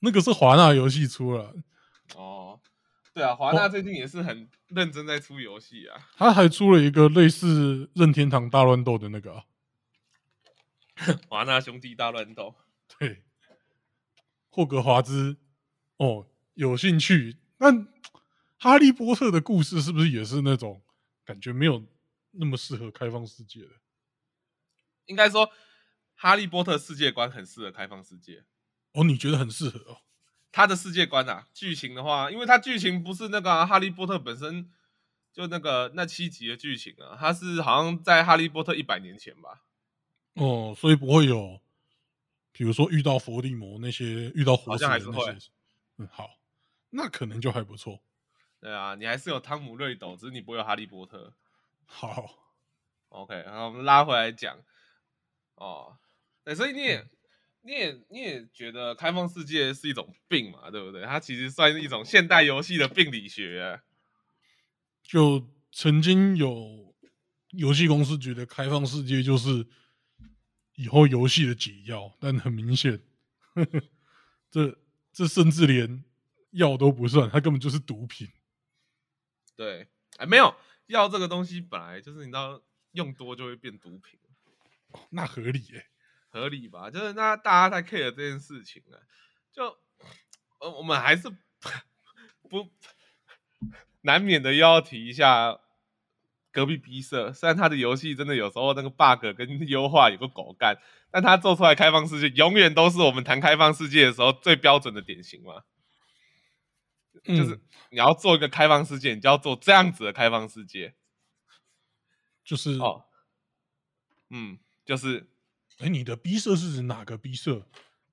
[0.00, 1.54] 那个是华纳游戏出了
[2.16, 2.60] 哦，
[3.14, 9.44] 对啊，华纳最近也是很认真在出游戏啊，他还出了一个类似任天堂大乱斗的那个
[11.28, 12.54] 华纳兄弟大乱斗，
[12.98, 13.22] 对，
[14.50, 15.38] 霍格华兹
[15.96, 17.36] 哦，有兴趣？
[17.58, 17.86] 那
[18.58, 20.82] 哈利波特的故事是不是也是那种
[21.24, 21.86] 感觉没有
[22.32, 23.70] 那么适合开放世界的？
[25.06, 25.46] 应该说，
[26.14, 28.44] 《哈利波特》世界观很适合开放世界
[28.92, 29.04] 哦。
[29.04, 29.98] 你觉得很适合哦？
[30.52, 34.68] 他的世界观啊，剧情的话，因为他剧情不是那个《哈利波特》本身
[35.32, 39.62] 就那个那七集的剧情啊，他是好像在《哈利波特》一百年前吧。
[40.34, 41.60] 哦，所以不会有，
[42.50, 45.36] 比如说遇到伏地魔那些，遇到活像还是会。
[45.98, 46.30] 嗯，好，
[46.90, 48.00] 那可能就还不错。
[48.58, 51.32] 对啊，你还是有汤姆·瑞斗，只是你不会有哈利波特。
[51.86, 52.38] 好
[53.10, 54.58] ，OK，然后我们拉回来讲。
[55.54, 55.96] 哦，
[56.42, 57.06] 对，所以你也，
[57.62, 61.04] 你也，你也觉得开放世界是一种病嘛，对不对？
[61.04, 63.80] 它其实算是一种现代游戏的病理学。
[65.02, 66.94] 就曾经有
[67.50, 69.66] 游戏公司觉得开放世界就是
[70.76, 73.02] 以后游戏的解药，但很明显，
[74.50, 74.78] 这
[75.12, 76.04] 这甚至连
[76.52, 78.28] 药都不算，它根本就是毒品。
[79.56, 80.54] 对，哎，没有
[80.86, 84.18] 药这个东西本来就是你知道用多就会变毒品。
[85.10, 85.89] 那合理诶，
[86.30, 86.90] 合理吧？
[86.90, 88.96] 就是那大家在 care 这件事情啊，
[89.52, 89.64] 就
[90.60, 91.28] 呃，我们还是
[92.48, 92.70] 不
[94.02, 95.58] 难免的要提一下
[96.52, 97.32] 隔壁 B 社。
[97.32, 105.64] 虽然他的游戏真的有时候那个 bug 跟优化有个狗干，但他做出来开放世界永远都是我们谈开放世界的时候最标准的典型嘛。
[107.24, 110.94] 就是你要做一个开放世界，你就要做这样子的开放世界，
[112.44, 113.04] 就是哦，
[114.30, 114.58] 嗯。
[114.82, 115.28] 就是，
[115.80, 117.66] 哎，你的 B 社是指哪个 B 社？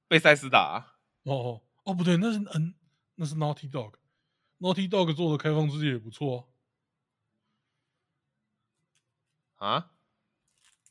[0.07, 0.95] 贝塞斯达？
[1.23, 2.73] 哦哦哦，不对，那是 N，
[3.15, 6.49] 那是 Naughty Dog，Naughty Dog 做的开放世界也不错
[9.57, 9.91] 啊。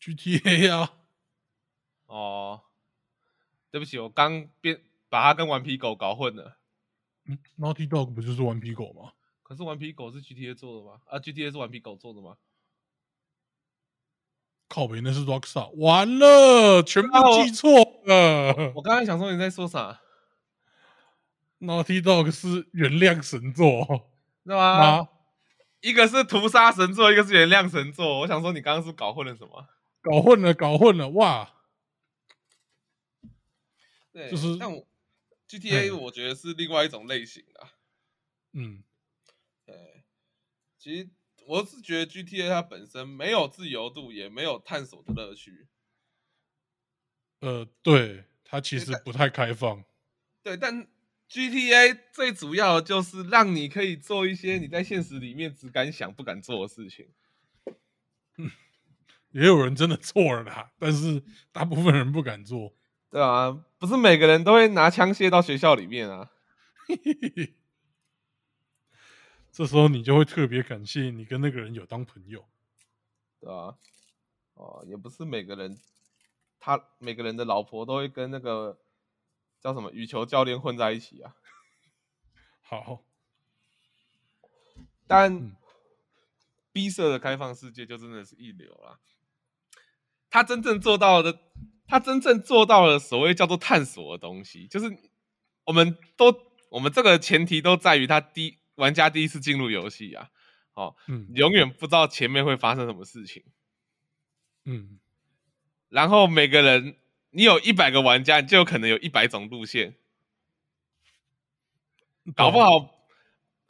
[0.01, 0.93] GTA 啊？
[2.07, 2.62] 哦，
[3.71, 6.59] 对不起，我刚变把它跟顽皮狗搞混了。
[7.25, 9.12] 嗯，Naughty Dog 不就是顽皮狗吗？
[9.43, 11.01] 可是顽皮狗是 GTA 做的吗？
[11.07, 12.37] 啊，GTA 是顽皮狗做的吗？
[14.77, 17.71] 靠北那是 Rockstar，完了，全部记错
[18.05, 18.75] 了。
[18.75, 20.03] 我刚才想说你在说啥
[21.61, 24.11] ？Naughty Dog 是原谅神作，
[24.45, 24.99] 是吗？
[24.99, 25.09] 吗？
[25.81, 28.21] 一个是屠杀神作，一个是原谅神作。
[28.21, 29.67] 我想说你刚刚是搞混了什么？
[30.03, 31.51] 搞混了，搞混了，哇！
[34.12, 34.87] 对，就是但我
[35.49, 37.71] GTA 嗯我觉得是另外一种类型的啊。
[38.53, 38.83] 嗯，
[39.65, 40.05] 对，
[40.79, 41.09] 其实
[41.47, 45.69] 我是觉得 GTA 它本身没有自由度，也没有探索的乐趣。
[47.41, 49.85] 呃，对，它其实不太开放。
[50.43, 50.87] 对，但
[51.31, 57.09] GTA 最主要的就是让你可以做一些你在现实里面只敢想不敢做的事情。
[59.31, 62.75] 也有人真的做了啦，但是大部分人不敢做。
[63.11, 66.31] 对啊，不是每个人都会拿枪械到学校里面啊。
[69.57, 72.47] 这时候你就会特别感谢你跟那个人有当朋友。
[73.40, 73.75] 对啊，
[74.53, 75.81] 哦，也不是每个人，
[76.61, 78.79] 他每个人的老婆都会跟那个
[79.59, 81.37] 叫什么羽球教练混在一起啊。
[82.61, 83.03] 好，
[85.07, 85.57] 但嗯
[86.71, 89.01] B 社的开放世界就真的是一流啦。
[90.29, 91.40] 他真正做到的，
[91.88, 94.95] 他真正做到了所谓叫做探索的东西，就是
[95.64, 96.27] 我们都
[96.69, 100.31] 我们这个前提都在于他第玩家第一次进入游戏啊，
[100.75, 103.43] 哦，嗯永远不知道前面会发生什么事情。
[104.65, 104.99] 嗯，
[105.89, 106.97] 然后每个人，
[107.31, 109.97] 你有一百个玩家，你就有可能有一百种路线，
[112.35, 112.95] 搞不好。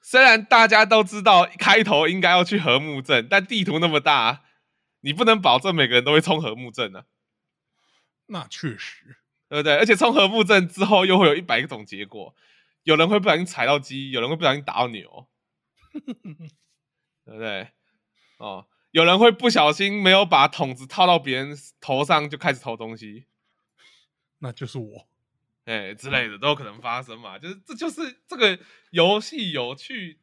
[0.00, 4.44] 虽然大家都知道开头应该要去和睦镇，但地图那么大，
[5.00, 7.06] 你不能保证每个人都会冲和睦镇啊，
[8.26, 9.16] 那确实，
[9.48, 9.76] 对不对？
[9.76, 12.34] 而且冲和睦镇之后，又会有一百种结果，
[12.86, 15.26] 有人会不小心踩到鸡，有人会不小心打到牛，
[17.24, 17.72] 对不对？
[18.38, 23.26] 哦，有人会不小心没有把桶子套到别人头上，就开始偷东西。
[24.38, 25.08] 那就是我。
[25.64, 28.56] 哎之类的都有可能发生嘛，就是这就是这个
[28.90, 30.20] 游戏有趣，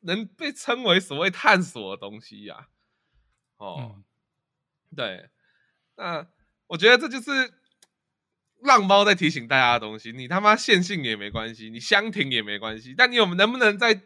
[0.00, 2.68] 能被称为所谓探索的东西呀、
[3.58, 4.04] 哦，嗯
[4.96, 5.28] 对，
[5.96, 6.26] 那
[6.68, 7.52] 我觉得这就是
[8.62, 10.12] 浪猫在提醒大家的东西。
[10.12, 14.00] 你他妈线性也没关系，你箱庭也没关系，但你有能不能在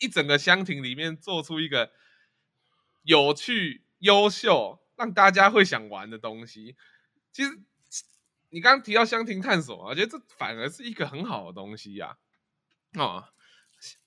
[0.00, 1.90] 一整个箱庭里面做出一个
[3.02, 6.76] 有趣、优秀，让大家会想玩的东西？
[7.32, 7.58] 其实
[8.50, 12.16] 你刚刚提到箱庭探索，我觉得这反而是一个很好的东西呀、
[12.94, 13.28] 哦，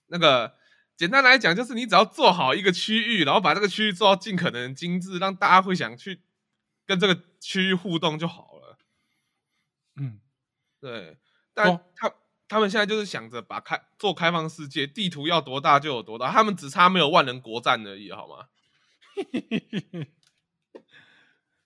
[0.08, 0.56] 那个
[0.98, 6.22] 简单来讲，就是你只要做好一个区域，然后把这个区域做到尽可能精致，让大家会想去
[6.86, 8.51] 跟这个区域互动就好。
[10.82, 11.17] 对，
[11.54, 12.12] 但哦他、
[12.48, 18.48] 他们现在就是想着把开做开放世界，地图要多大就有多大，他们只差没有万人国战而已，好吗？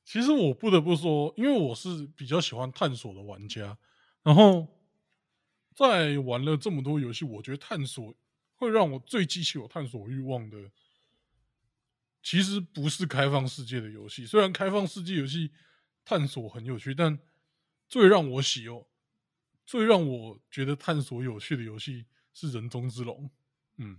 [0.04, 3.78] 其实我不得不说，因为我是比较喜欢探索的玩家，
[4.22, 4.68] 然后
[5.74, 8.14] 在玩了这么多游戏，我觉得探索
[8.56, 10.58] 会让我最激起我探索欲望的，
[12.22, 14.26] 其实不是开放世界的游戏。
[14.26, 15.52] 虽然开放世界游戏
[16.04, 17.18] 探索很有趣，但
[17.90, 18.86] 最让我喜哦，
[19.66, 23.26] 最让我觉得探索有趣的游戏是《人中之龙》。
[23.78, 23.98] 嗯，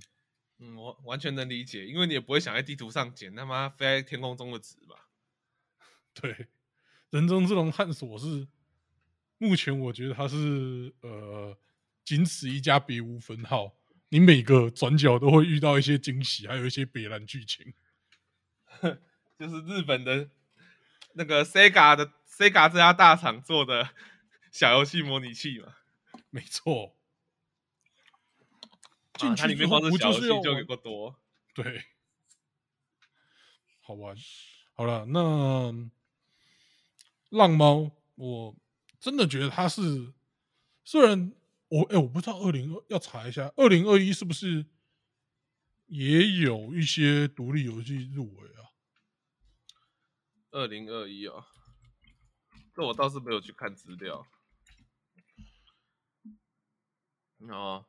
[0.59, 5.09] 嗯，我完全能理解，因为你也不会想在地图上捡他妈飞在天空中的纸吧？
[6.14, 6.46] 对，
[7.11, 8.48] 人中之龙探索是
[9.38, 11.59] 目前我觉得它是呃
[12.05, 13.76] 仅此一家，别无分号。
[14.09, 17.74] 你每个转角都会遇到一些惊喜，还有一些别蓝剧情。
[19.38, 20.31] 就是日本的
[21.14, 23.90] 那个 Sega 的 Sega 这家大厂做的
[24.50, 25.76] 小游戏模拟器嘛，
[26.30, 26.96] 没错，
[29.12, 31.18] 啊进去里面光是不小游戏就有就是要玩够多。
[31.54, 31.85] 对，
[33.80, 34.16] 好玩。
[34.74, 35.72] 好了，那
[37.30, 38.54] 浪猫，我
[39.00, 40.12] 真的觉得它是，
[40.85, 41.32] 虽然
[41.68, 44.66] 我哎、我不知道二零二要查一下，二零二一是不是
[45.87, 48.68] 也有一些独立游戏入围啊？
[50.50, 51.46] 二零二一啊，
[52.75, 54.27] 这我倒是没有去看资料。
[57.38, 57.87] 哦，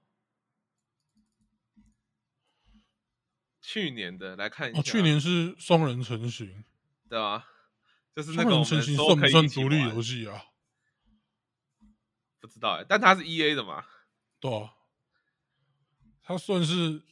[3.61, 6.63] 去年的来看一下，哦，去年是双人成行，
[7.09, 7.47] 对吧？
[8.15, 10.45] 就是那双人个我们成行算不可以一起算独立玩游戏啊？
[12.39, 13.85] 不知道哎，但它是 E A 的嘛？
[14.39, 14.73] 对啊，
[16.21, 17.03] 它算是，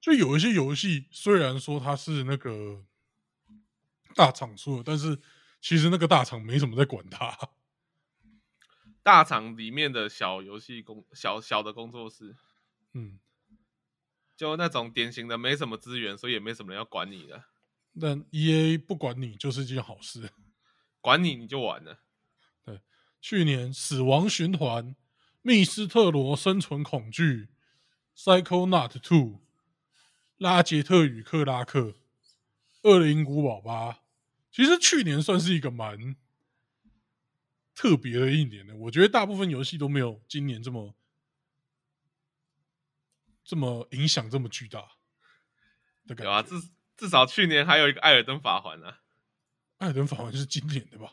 [0.00, 2.84] 就有一些游戏，虽然说它是那个
[4.14, 5.20] 大厂出的，但是
[5.60, 7.36] 其实那个大厂没什么在管它。
[9.08, 12.36] 大厂里面的小游戏工小小的工作室，
[12.92, 13.18] 嗯，
[14.36, 17.44] 就那种典型的没什么资源，所以也没什么人要管你的。
[17.98, 20.28] 但 E A 不管你就是一件好事。
[21.00, 22.00] 管你你就完了。
[22.66, 22.82] 对
[23.18, 24.84] 去年《死亡循环》
[25.40, 27.48] 《密斯特罗生存恐惧》
[28.42, 29.18] 《Psychonaut Two》
[30.36, 31.80] 《拉杰特与克拉克》
[32.82, 33.92] 《恶灵古堡八》，
[34.52, 36.14] 其实去年算是一个蛮
[37.78, 38.74] 特别的一年呢。
[38.76, 40.96] 我觉得大部分游戏都没有今年这么
[43.44, 44.80] 这么影响这么巨大
[46.08, 46.24] 的感觉。
[46.24, 46.56] 有啊，至
[46.96, 48.98] 至少去年还有一个《艾尔登法环》啊。
[49.76, 51.12] 艾尔登法环是今年的吧？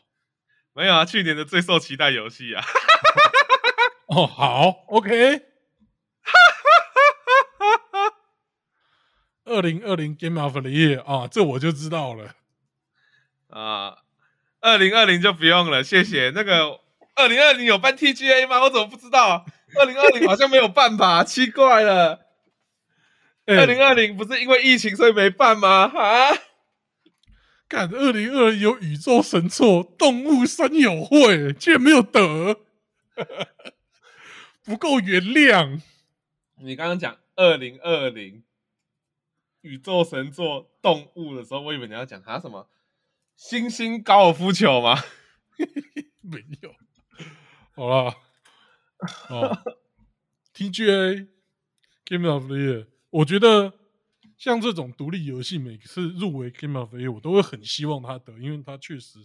[0.72, 2.64] 没有啊，去年的最受期待游戏啊。
[4.08, 5.42] 哦，好，OK。
[9.44, 12.34] 二零二零 Game of the Year 啊，这我就知道了。
[13.46, 14.02] 啊，
[14.66, 16.30] 二零二零就不用了，谢谢。
[16.34, 16.80] 那个
[17.14, 18.60] 二零二零有办 TGA 吗？
[18.62, 19.46] 我怎么不知道？
[19.78, 21.22] 二零二零好像没有办吧？
[21.24, 22.26] 奇怪了。
[23.46, 25.84] 二零二零不是因为疫情所以没办吗？
[25.94, 26.36] 啊？
[27.68, 32.58] 干，二零二零有宇宙神作动物森友会，竟然没有得，
[34.66, 35.80] 不够原谅。
[36.60, 38.42] 你刚刚讲二零二零
[39.60, 42.68] 宇宙神作动物的时候，我以为你要讲他什么
[43.36, 44.96] 星星高尔夫球吗？
[46.22, 46.74] 没有。
[47.74, 48.14] 好了，
[49.28, 49.62] 哦
[50.54, 51.28] ，TGA
[52.04, 53.74] Game of the Year，我觉得
[54.38, 59.18] 像这种独立游戏，每次入围 Game of the Year，我都会很希望他得，因为他确实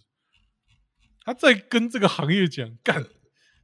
[1.24, 3.05] 他在跟这个行业讲，干，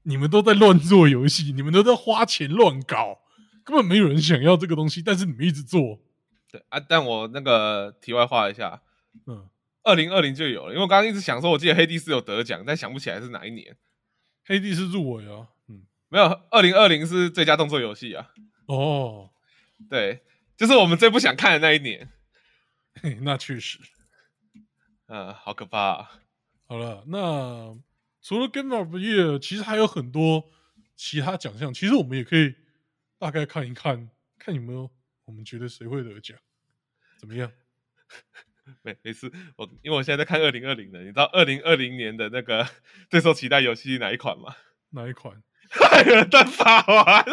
[0.03, 3.19] 你们都在乱做游戏，你们都在花钱乱搞，
[3.65, 5.99] 根本没有人想要这个东西，但是你们一直做，
[6.49, 8.81] 对啊，但我那个题外话一下，
[9.25, 9.49] 嗯，
[9.87, 13.77] 二零二零就有了，因为我刚刚一直想说，我记得黑帝斯有得奖，但想不起来是哪一年。
[14.43, 18.33] 黑帝斯入围啊，嗯，没有，二零二零是最佳动作游戏啊。
[18.65, 19.29] 哦，
[19.89, 20.23] 对，
[20.57, 22.09] 就是我们最不想看的那一年。
[23.01, 23.79] 嘿，那确实，
[25.07, 26.19] 嗯，好可怕、啊。
[26.65, 27.73] 好了，那
[28.21, 30.49] 除了 Game of the Year，其实还有很多
[30.97, 32.55] 其他奖项，其实我们也可以
[33.17, 34.91] 大概看一看，看有没有
[35.23, 36.37] 我们觉得谁会得奖，
[37.17, 37.49] 怎么样？
[38.83, 42.67] 没没事，我因为我现在在看二零二零的，你知道二零二零年的那个
[43.09, 44.55] 最受期待游戏是哪一款吗？
[44.91, 45.41] 哪一款？
[45.91, 47.25] 艾尔登法环。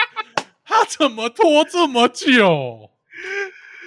[0.64, 2.92] 他怎么拖这么久？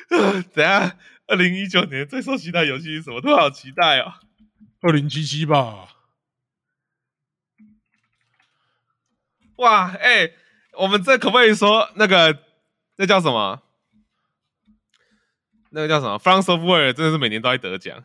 [0.10, 3.22] 等下，二零一九年最受期待游戏是什么？
[3.22, 4.14] 都好期待哦。
[4.82, 5.90] 二零七七吧？
[9.58, 10.34] 哇，哎、
[10.74, 12.40] 我们这可不可以说那个
[12.98, 13.62] 那叫什么？
[15.76, 18.04] 那个叫什么？France Software 真的是每年都在得奖。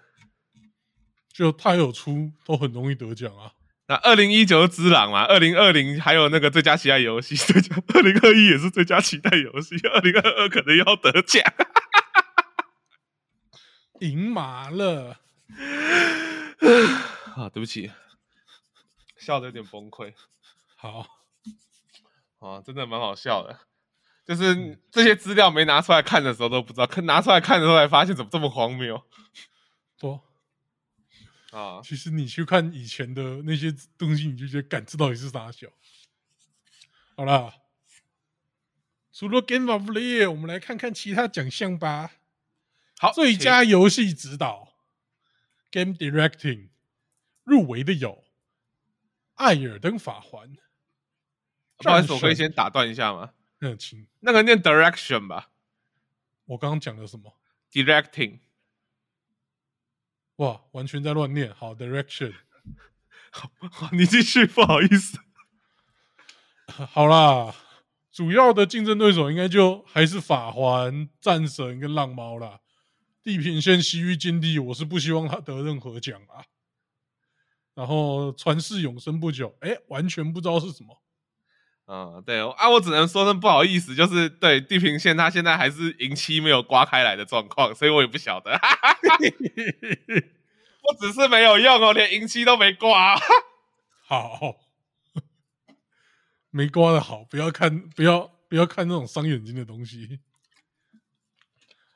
[1.31, 3.53] 就他有出，都很容易得奖啊。
[3.87, 11.43] 那二零一九是之狼嘛，二零二零还有那个最佳期待游戏，最佳二零二一也是最佳期待游戏，二零二二可能要得奖。
[14.01, 15.21] 赢麻了，
[17.37, 17.91] 啊，对不起，
[19.19, 20.15] 笑的有点崩溃。
[20.77, 21.07] 好，
[22.39, 23.59] 啊，真的蛮好笑的。
[24.29, 29.03] 就是这些资料没拿出来看的时候都不知道，看拿出来看的时候才发现怎么这么荒谬
[29.99, 30.23] 多。
[31.51, 31.81] 啊！
[31.83, 35.67] 其实你去看以前的那些东西，你就觉得，感知到底是啥小？
[37.17, 37.55] 好啦，
[39.15, 42.11] 除了 Game of the Year，我们来看看其他奖项吧。
[42.99, 44.75] 好，最佳游戏指导
[45.71, 46.69] （Game Directing）
[47.45, 48.11] 入围的有
[49.37, 50.51] 《艾尔登法环》。
[51.79, 53.33] 不好意思，我可以先打断一下吗？
[53.61, 54.07] 嗯，请。
[54.21, 55.51] 那个念 Direction 吧。
[56.47, 57.39] 我刚刚讲的什么
[57.73, 58.41] ？Directing。
[60.37, 61.53] 哇，完全在乱念。
[61.55, 62.35] 好，Direction。
[63.31, 63.51] 好，
[63.93, 65.19] 你继续，不好意思。
[66.67, 67.55] 好啦，
[68.13, 72.61] 主要的竞争对手应该就还是法环、战神跟浪猫啦。
[73.23, 76.45] 地平线：西域禁地，我是不希望他得任何奖啊。
[77.75, 81.03] 然后传世永生不久，哎，完全不知道是什么。
[81.91, 88.61] 嗯，对啊，我只能说声不好意思，就是对地平线，它现在还是银漆没有刮开来的状况，所以我也不晓得。
[90.81, 93.19] 不只是没有用哦，连银漆都没刮。
[94.07, 94.57] 好，
[96.51, 100.21] 没刮的好，不要看，不要不要看那种伤眼睛的东西。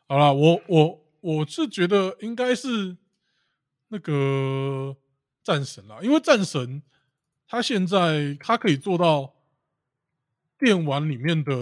[0.08, 2.96] 好了，我我我是觉得应该是
[3.88, 4.96] 那个
[5.42, 6.82] 战神啦，因为战神
[7.46, 9.34] 他现在他可以做到
[10.62, 11.52] 电玩里面的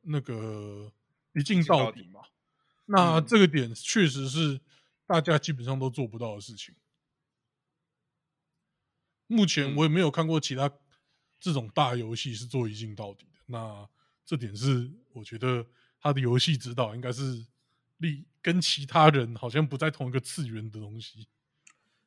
[0.00, 0.90] 那个
[1.34, 2.22] 一镜到底嘛，
[2.86, 4.58] 那这个点确实是
[5.04, 6.74] 大家基本上都做不到的事情。
[9.26, 10.72] 目前我也没有看过其他
[11.38, 13.86] 这种大游戏是做一镜到底的，那
[14.24, 15.66] 这点是我觉得
[16.00, 17.44] 他的游戏指导应该是
[17.98, 21.28] 力跟其他人好像不在同一个次元的东西。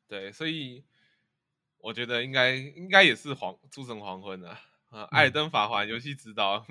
[0.08, 0.84] 对，所以
[1.78, 4.60] 我觉得应该应该也是黄诸神黄昏啊
[4.90, 6.66] 啊，艾登法环游戏指导，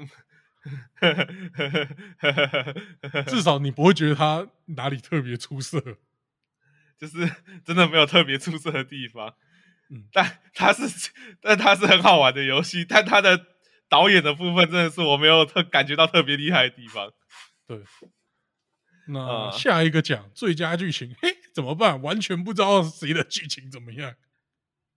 [3.26, 5.80] 至少你不会觉得他哪里特别出色。
[6.98, 7.30] 就是
[7.64, 9.34] 真的没有特别出色的地方，
[9.88, 11.10] 嗯 但它是
[11.40, 13.46] 但它是很好玩的游戏，但它的
[13.88, 17.12] 导演的部分真的是我没有特感觉到特别厉害的地方。
[17.68, 17.80] 对，
[19.06, 22.02] 那呃下一个奖最佳剧情，嘿，怎么办？
[22.02, 24.16] 完全不知道谁的剧情怎么样。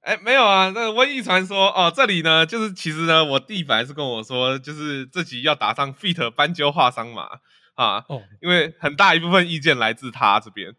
[0.01, 7.39] 哎，没有啊，那个瘟疫传说哦，这里呢，就是其实呢，我弟本来是跟我说，就是这集要打上 feat 斑鸠画桑麻
[7.75, 10.75] 啊，哦因为很大一部分意见来自他这边。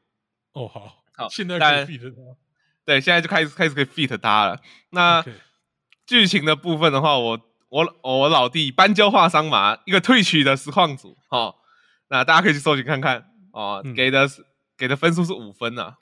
[0.53, 2.17] 哦，好，好现在但可以 feat 他。
[2.85, 4.61] 对，现在就开始开始可以 feat 他了。
[4.91, 5.25] 那
[6.05, 11.55] 剧情的部分的话，我我我老弟斑鸠画桑麻一个退取的实况组哦，
[12.09, 14.45] 那大家可以去搜寻看看哦，嗯给的是
[14.77, 15.95] 给的分数是五分呐、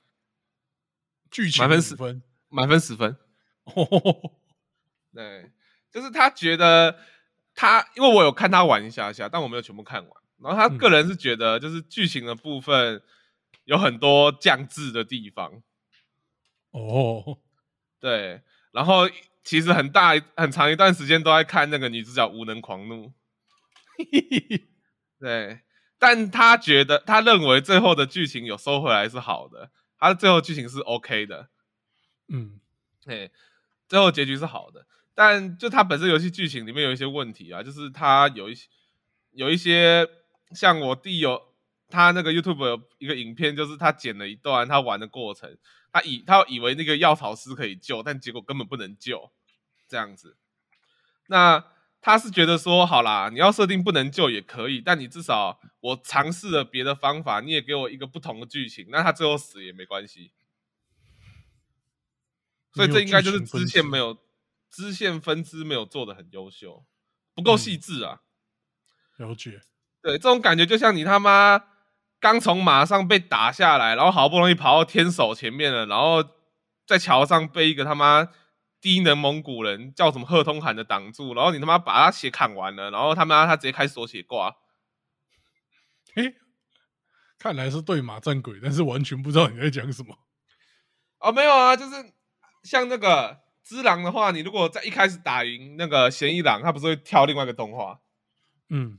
[1.30, 2.22] 剧情满分十五分。
[2.50, 3.16] 满分十分。
[3.64, 4.32] 哦，
[5.14, 5.50] 对，
[5.90, 6.98] 就是他觉得
[7.54, 10.12] 他，因为我有看他玩一下下，但我没有全部看完。
[10.42, 13.02] 然后他嗯个人是觉得，就是剧情的部分
[13.64, 15.62] 有很多降智的地方。
[16.72, 17.38] 哦，
[18.00, 18.42] 对，
[18.72, 19.08] 然后
[19.44, 23.12] 其实很大很长一段时间都在看那个女主角无能狂怒。
[25.18, 25.60] 对，
[25.98, 31.50] 但他觉得他认为最后的剧情有收回来是好的，他的最后剧情是 OK 的。
[32.30, 32.58] 嗯，
[33.04, 33.30] 嘿，
[33.88, 38.68] 最后结局是好的，但就它本身游戏剧情里面有一些问题啊，就是它有一些
[39.32, 40.08] 有一些
[40.54, 41.40] 像我弟有
[41.88, 45.58] 他那个 YouTube 有一个影片，就是他剪了一段他玩的过程，
[45.92, 49.30] 他以他以为那个药草师可以救，但结果根本不能救，
[49.88, 50.36] 这样子。
[51.26, 51.64] 那
[52.00, 60.30] 他是觉得说，好啦，你要设定不能救也可以，但你至少我尝试了别的方法，你也给我一个不同的剧情，那他最后死也没关系。
[62.72, 64.16] 所以这应该就是支线没有
[64.70, 66.84] 支线分支没有做的很优秀，
[67.34, 68.20] 不够嗯细致啊。
[69.16, 69.60] 了解。
[70.02, 71.62] 对，这种感觉就像你他妈
[72.18, 76.24] 刚从马上被打下来，然后好不容易跑到天守前面了，然后
[76.86, 78.28] 在桥上被一个他妈
[78.80, 84.56] 低能蒙古人叫什么贺通罕的挡住，然后你他妈把他血砍完了，然后他妈他直接开锁血挂。
[86.14, 86.34] 嘿，
[87.38, 90.16] 看来是对马战鬼，但是完全不知道你在讲什么。
[91.18, 92.14] 哦，没有啊，就是
[92.62, 98.00] 像那个之狼的话，你如果在一开始打赢那个嫌疑狼，他不是会跳另外一个动画？
[98.68, 98.98] 嗯，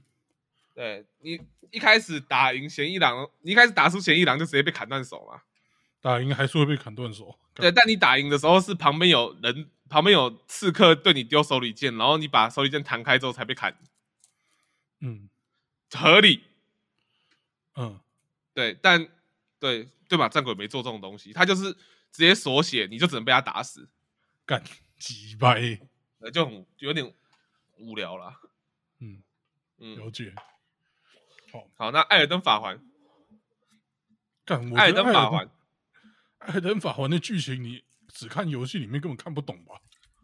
[0.74, 1.40] 对你
[1.72, 5.42] 一开始打赢嫌疑狼，你一开始打出嫌疑狼就直接被砍断手嘛。
[6.02, 7.38] 打赢还是会被砍断手。
[7.54, 13.78] 对，但你打赢的时候是旁边有人，旁边有刺客对你丢手里剑，然后你把手里剑弹开之后才被砍，
[15.00, 15.30] 嗯
[15.94, 16.42] 合理。
[17.76, 18.00] 嗯，
[18.54, 19.08] 对，但
[19.60, 20.28] 对对吧？
[20.28, 21.76] 战鬼没做这种东西，他就是
[22.12, 23.90] 直接锁血，你就只能被他打死，
[24.46, 24.64] 干
[24.98, 25.80] 几百。
[26.20, 27.14] 呃，就很有点
[27.78, 28.40] 无聊啦。
[29.00, 29.24] 嗯，
[29.78, 30.34] 嗯，了解。
[31.52, 32.80] 好，好那艾尔登法环，
[34.46, 35.50] 干，艾尔登法环，
[36.40, 39.82] 艾尔登法环的剧情，你只看游戏里面根本看不懂吧？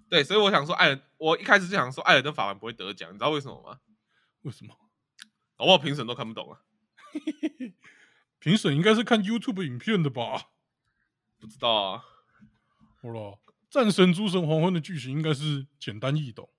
[0.09, 3.79] 对，所以我想说艾尔，我一开始就想说艾尔登法环不会得奖，你知道为什么吗？
[4.43, 4.73] 为什么？
[5.55, 6.61] 搞不好评审都看不懂啊，
[8.39, 10.51] 评审应该是看 YouTube 影片的吧？
[11.39, 12.03] 不知道啊。
[13.01, 16.49] 好了，战神诸神黄昏的剧情应该是简单易懂。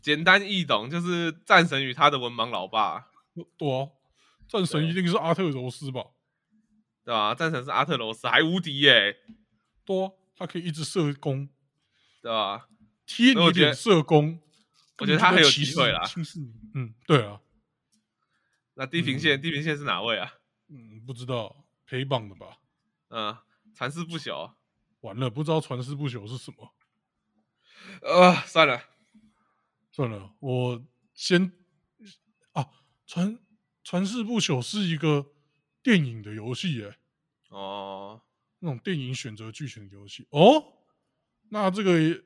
[0.00, 3.08] 简单易懂，就是战神与他的文盲老爸，
[3.56, 3.90] 对啊，
[4.48, 6.06] 战神一定是阿特柔斯吧？
[7.04, 9.16] 对吧、战神是阿特柔斯，还无敌耶、
[9.84, 11.48] 对啊，他可以一直射攻，
[12.22, 12.68] 对吧、
[13.06, 14.40] 贴你所以我觉得脸射攻。
[14.98, 16.02] 我觉得他很有机会啦。
[16.74, 17.40] 嗯，对啊，
[18.74, 20.32] 那地平线，地平线是哪位啊？
[20.68, 22.58] 嗯，不知道陪绑的吧？
[23.10, 23.36] 嗯，
[23.76, 24.54] 残世不朽。
[25.02, 26.74] 完了，不知道传世不朽是什么。
[28.00, 28.82] 呃，算了，
[29.92, 31.52] 算了，我先
[32.52, 32.66] 啊，
[33.06, 33.38] 传
[33.84, 35.26] 传世不朽是一个
[35.82, 36.96] 电影的游戏耶，
[37.50, 38.22] 哦，
[38.60, 40.72] 那种电影选择剧情的游戏哦。
[41.50, 42.24] 那这个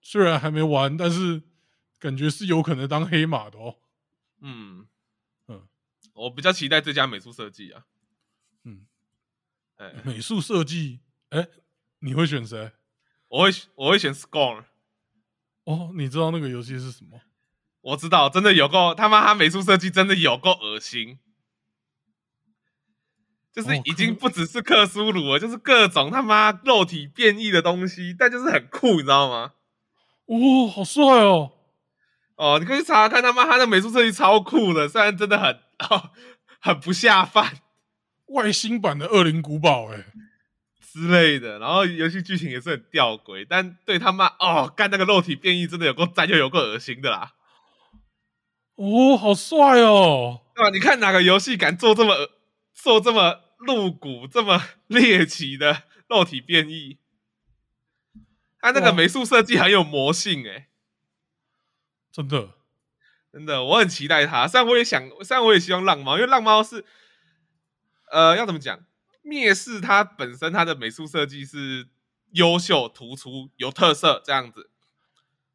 [0.00, 1.42] 虽然还没玩，但是
[1.98, 3.76] 感觉是有可能当黑马的哦。
[4.40, 4.88] 嗯
[5.48, 5.68] 嗯
[6.14, 7.86] 我比较期待这家美术设计啊。
[10.04, 11.00] 美术设计，
[11.30, 11.46] 哎，
[12.00, 12.72] 你会选谁？
[13.28, 14.64] 我会我会选 Scorn。
[15.64, 17.20] 哦，你知道那个游戏是什么？
[17.80, 21.18] 我知道，真的有够他妈，他美术设计真的有够恶心，
[23.52, 29.54] 就是哦已经不只是克苏鲁了，就是各种他妈肉体变异的东西，但就是很酷，你知道吗？
[30.26, 31.52] 哦，好帅哦！
[32.36, 35.54] 哦，你可以去查查看他妈他的美术设计超酷的，虽然真的很
[35.88, 36.10] 哦
[36.60, 37.60] 很不下饭
[38.30, 40.04] 外星版的恶灵古堡，哎，
[40.80, 41.58] 之类的。
[41.58, 47.34] 然后游戏剧情也是很吊诡，但对他妈哦，干那个肉体变异真的有够赞又有够恶心的啦。
[48.76, 50.42] 哦，好帅哦！
[50.54, 50.70] 对吧？
[50.70, 52.30] 你看哪个游戏敢做这么恶
[52.72, 56.98] 做这么露骨、这么猎奇的肉体变异？
[58.58, 60.68] 他那个美术设计很有魔性哎、
[62.12, 62.50] 真的，
[63.32, 64.46] 真的，我很期待他。
[64.46, 66.84] 虽然我也想，虽然我也希望浪猫，因为浪猫是，
[68.10, 68.84] 呃，要怎么讲？
[69.22, 71.88] 灭世它本身它的美术设计是
[72.32, 74.70] 优秀、突出、有特色这样子，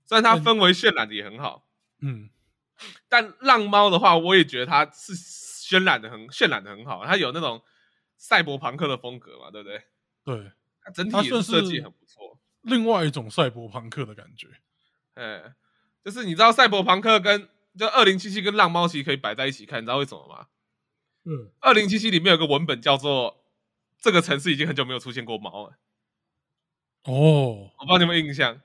[0.05, 1.67] 虽然它嗯氛围渲染的也很好，
[1.99, 2.29] 嗯，
[3.09, 7.63] 但浪猫的话，我也觉得它是渲染的很渲染的很好，它有那种
[8.17, 9.83] 赛博朋克的风格嘛，对不对？
[10.23, 10.51] 对，
[10.81, 12.39] 它整体设计很不错。
[12.61, 14.47] 另外一种赛博朋克的感觉。
[15.15, 15.53] 哎，
[16.03, 20.47] 就是你知道赛博朋克跟就二零七七跟浪猫其实可以摆在一起看，你知道为什么吗？
[21.25, 23.43] 嗯，二零七七里面有个文本叫做
[23.99, 25.77] “这个城市已经很久没有出现过猫了
[27.03, 28.61] 哦”，，我不知道你有没有印象？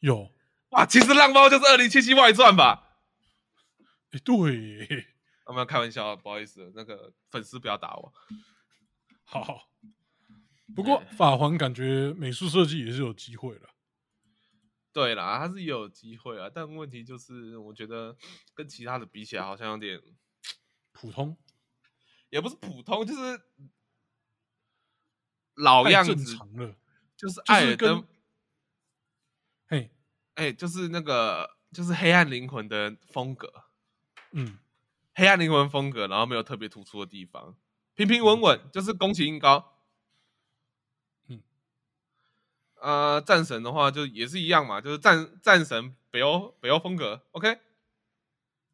[0.00, 0.30] 有，
[0.70, 2.96] 哇，其实浪猫就是二零七七外传吧？
[4.10, 5.06] 哎，对，
[5.44, 8.12] 我们开玩笑，不好意思，那个粉丝不要打我。
[9.24, 9.68] 好。
[10.72, 13.70] 不过法环感觉美术设计也是有机会了。
[14.92, 18.16] 对啦，他是也有机会啊，但问题就是，我觉得
[18.54, 20.00] 跟其他的比起来，好像有点
[20.92, 21.36] 普通，
[22.30, 23.40] 也不是普通，就是
[25.54, 26.14] 老样子，
[26.56, 26.74] 了。
[27.16, 28.08] 就是是艾尔登跟，
[29.66, 29.90] 嘿，
[30.34, 33.64] 哎、就是那个就是黑暗灵魂的风格。
[34.30, 34.58] 嗯，
[35.12, 37.54] 黑暗灵魂风格，然后没有特别突出的地方，
[37.94, 39.82] 平平稳稳，就是宫崎英高。
[41.26, 41.42] 嗯，
[42.76, 47.58] 呃，战神的话就也是一样嘛，就是战战神北欧北欧风格，OK。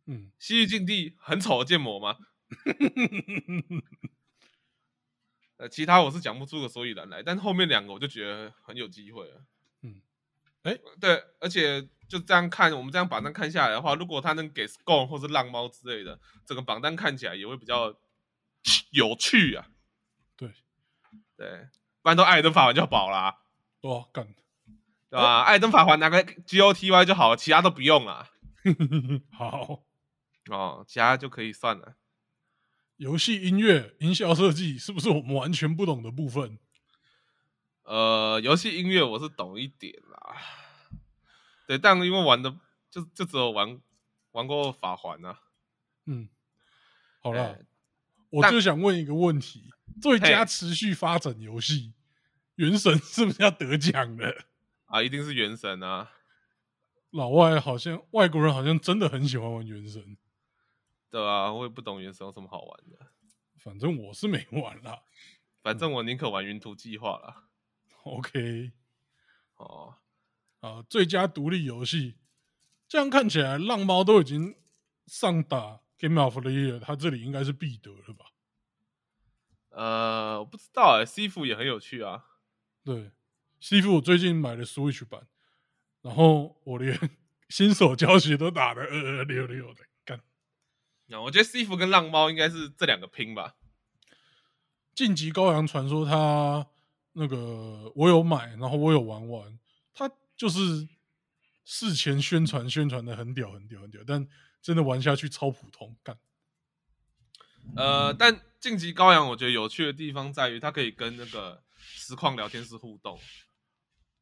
[0.04, 2.16] 嗯，西域禁地很丑的建模吗？
[5.59, 9.42] 呃，其他我是讲不出个所以然来，但是后面两个我就觉得很有机会了。
[9.82, 10.03] 嗯，
[10.62, 17.97] 哎对，而且就这样看，我们这样榜单看下来的话，如果他能给 Scone 或是浪猫之类的，整个榜单看起来也会比较
[18.90, 19.68] 有趣啊。
[20.36, 20.53] 对，
[21.36, 21.68] 对，
[22.03, 23.38] 不然都艾尔登法环就饱啦、
[23.80, 24.34] 对啊，干，
[25.09, 25.40] 对吧？
[25.40, 28.28] 艾尔登法环拿个 GOTY 就好了，其他都不用了。
[29.32, 29.84] 好。
[30.51, 31.97] 哦，其他就可以算了。
[32.97, 36.59] 游戏音乐、音效设计是不是我们完全不懂的部分？
[37.82, 40.36] 呃，游戏音乐我是懂一点啦，
[41.66, 42.57] 对，但因为玩的
[42.90, 43.80] 就就只有玩
[44.32, 45.38] 玩过法环啊。
[46.07, 46.28] 嗯，
[47.20, 47.59] 好了
[48.30, 49.70] 我就想问一个问题：
[50.01, 51.92] 最佳持续发展游戏
[52.57, 54.44] 《原神》是不是要得奖的？
[54.86, 56.11] 啊，一定是原神啊，
[57.11, 60.03] 老外好像外国人好像真的很喜欢玩《原神》，
[61.11, 63.12] 对啊，我也不懂原神有什么好玩的，
[63.57, 65.02] 反正我是没玩啦。
[65.62, 67.48] 反正我宁可玩云图计划啦。
[68.04, 68.72] OK，
[69.57, 69.96] 哦，
[70.61, 72.18] 啊，最佳独立游戏，
[72.86, 74.57] 这样看起来浪猫都已经
[75.07, 78.26] 上打 Game of the Year，它这里应该是必得了吧？
[79.70, 82.24] 呃，我不知道哎、西服也很有趣啊。
[82.84, 83.11] 对
[83.61, 85.26] ，，C 服我最近买了 Switch 版，
[86.02, 86.98] 然后我连
[87.50, 89.95] 新手教学都打的二二六六的，干。
[91.09, 93.57] 那、我觉得西服跟浪猫应该是这两个拼吧。
[94.94, 96.66] 晋级羔羊传说，它
[97.12, 99.59] 那个我有买，然后我有玩玩，
[99.94, 100.88] 它就是
[101.64, 104.26] 事前宣传宣传的很屌很屌很屌，但
[104.61, 106.18] 真的玩下去超普通，干。
[107.76, 113.20] 呃，但晋级羔羊我觉得有趣的地方在于它可以跟那个实况聊天室互动。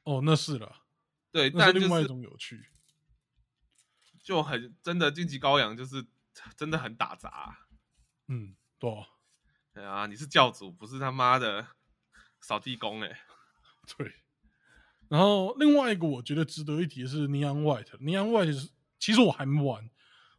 [0.02, 0.82] 哦，那是了，
[1.30, 2.66] 对，那是另外一种有趣。
[4.22, 6.04] 就很真的晋级羔羊就是
[6.56, 7.66] 真的很打杂、
[8.28, 9.06] 嗯，对啊、
[9.72, 11.66] 对啊，你是教主，不是他妈的
[12.40, 13.20] 扫地工哎、
[13.96, 14.12] 对。
[15.08, 17.98] 然后另外一个我觉得值得一提的是 Neon White。
[17.98, 19.90] Neon White 是其实我还没玩，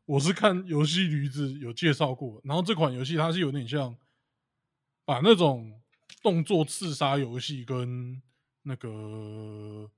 [0.05, 2.41] 我是看游戏驴子有介绍过。
[2.43, 3.95] 然后这款游戏它是有点像
[5.05, 5.81] 把那种
[6.21, 8.21] 动作刺杀游戏跟
[8.63, 9.91] 那个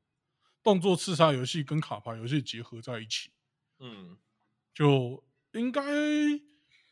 [0.61, 3.31] 动作刺杀游戏跟卡牌游戏结合在一起，
[3.79, 4.17] 嗯，
[4.73, 5.23] 就
[5.57, 5.81] 应该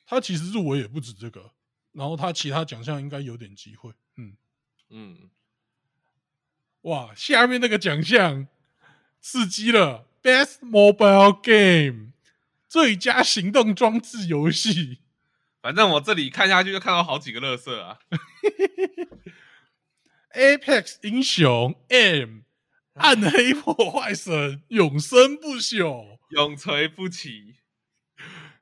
[0.06, 1.52] 他其实入围也不止这个，
[1.92, 3.92] 然后他其他奖项应该有点机会。
[4.18, 4.36] 嗯，
[4.90, 5.30] 嗯，
[6.82, 8.48] 哇，下面那个奖项
[9.20, 12.12] 刺激了，Best Mobile Game
[12.68, 15.00] 最佳行动装置游戏
[15.62, 18.00] 反正我这里看下去就看到好几个乐色啊。
[20.34, 22.42] Apex 英雄 M
[22.96, 27.56] 暗黑破坏神永生不朽，永垂不起。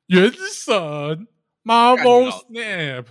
[0.07, 1.27] 原神
[1.63, 3.05] Marvel 老 Snap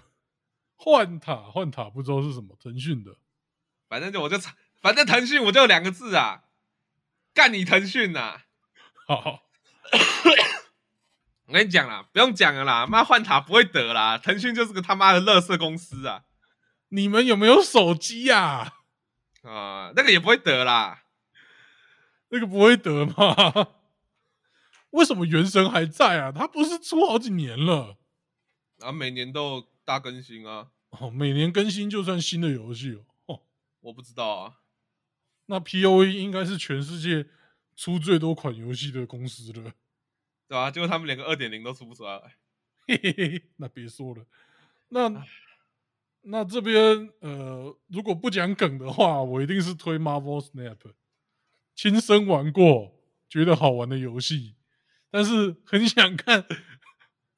[0.76, 3.16] 换塔换塔不知道是什么，腾讯的。
[3.88, 4.38] 反正就我就
[4.80, 6.45] 反正腾讯我就两个字啊，
[7.34, 8.43] 干你腾讯呐！
[9.07, 9.43] 好，
[11.47, 16.24] 我跟你讲啦，不用讲了啦，妈换塔不会得啦，腾讯就是个他妈的乐色公司啊！
[16.88, 18.74] 你们有没有手机呀、
[19.43, 21.05] 啊、那个也不会得啦。
[22.28, 23.68] 那个不会得吗？
[24.93, 26.32] 为什么原神还在啊？
[26.32, 27.99] 它不是出好几年了？
[28.78, 33.05] 然后每年都有大更新啊，哦，每年更新就算新的游戏哦。
[33.26, 33.43] 哦，
[33.80, 34.61] 我不知道啊。
[35.47, 37.28] 那 P O E 应该是全世界
[37.76, 39.72] 出最多款游戏的公司了。
[40.49, 42.36] 对吧、结果他们连个二点零都出不出来。
[42.86, 44.26] 嘿嘿嘿，那别说了。
[44.88, 45.24] 那
[46.22, 50.76] 那这边呃，如果不讲梗的话，我一定是推 Marvel Snap，
[51.74, 52.93] 亲身玩过，
[53.28, 54.57] 觉得好玩的游戏，
[55.13, 56.47] 但是很想看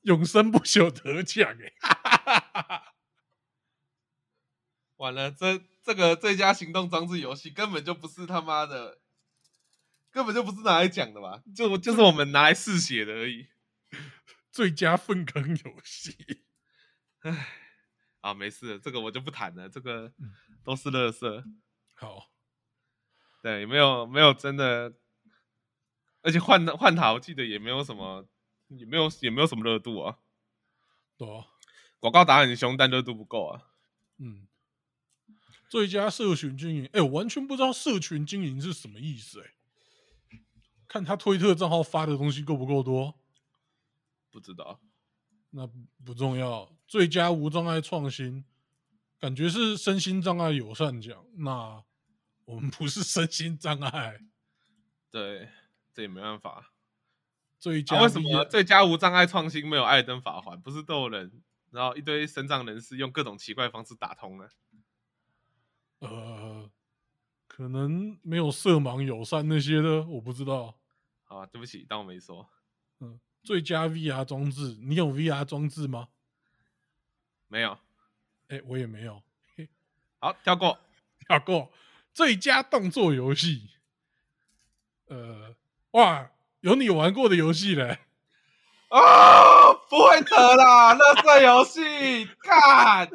[0.03, 2.83] 永生不朽得奖哎、
[4.97, 9.01] 完了，这这个最佳行动装置游戏根本就不是他妈的，
[10.13, 11.43] 根本就不是拿来讲的吧？
[11.55, 13.49] 就就是我们拿来试写的而已。
[14.53, 16.45] 最佳粪坑游戏。
[17.23, 17.49] 唉，
[18.21, 21.45] 啊，没事，这个我就不谈了，这个嗯都是乐色。
[21.95, 22.31] 好，
[23.43, 24.95] 对，没有没有真的，
[26.25, 28.27] 而且换换塔，我记得也没有什么，
[28.69, 30.19] 也没有也没有什么热度啊。
[31.19, 31.47] 对啊，
[32.01, 33.63] 广告打很凶，但热度不够啊。
[34.17, 34.49] 嗯，
[35.69, 39.53] 最佳社群经营，哎、我完全不知道社群经营是什么意思、哎，
[40.89, 43.15] 看他推特账号发的东西够不够多，
[44.31, 44.81] 不知道，
[45.51, 45.69] 那
[46.05, 46.75] 不重要。
[46.89, 48.45] 最佳无障碍创新，
[49.21, 51.85] 感觉是身心障碍友善奖，那
[52.47, 54.21] 我们不是身心障碍。
[55.11, 55.49] 对，
[55.95, 56.73] 这也没办法。
[57.59, 60.61] 最佳、啊、为什么最佳无障碍创新没有艾登法环？
[60.61, 64.51] 不是都有人，然后一堆身障人士用各种奇怪方式打通了？
[66.01, 66.71] 呃，
[67.47, 70.79] 可能没有色盲友善那些的，我不知道。
[71.23, 72.51] 好啊，对不起，当我没说。
[73.01, 76.09] 嗯，最佳 VR 装置，你有 VR 装置吗？
[77.49, 77.79] 没有。
[78.49, 79.23] 哎、我也没有。
[80.19, 80.79] 好，跳过。
[81.27, 81.73] 跳过。
[82.13, 83.71] 最佳动作游戏，
[85.07, 85.57] 呃，
[85.95, 86.27] 哇，
[86.61, 87.99] 有你玩过的游戏嘞。
[88.89, 90.95] 啊、不会得啦！
[90.99, 93.09] 乐色游戏，干，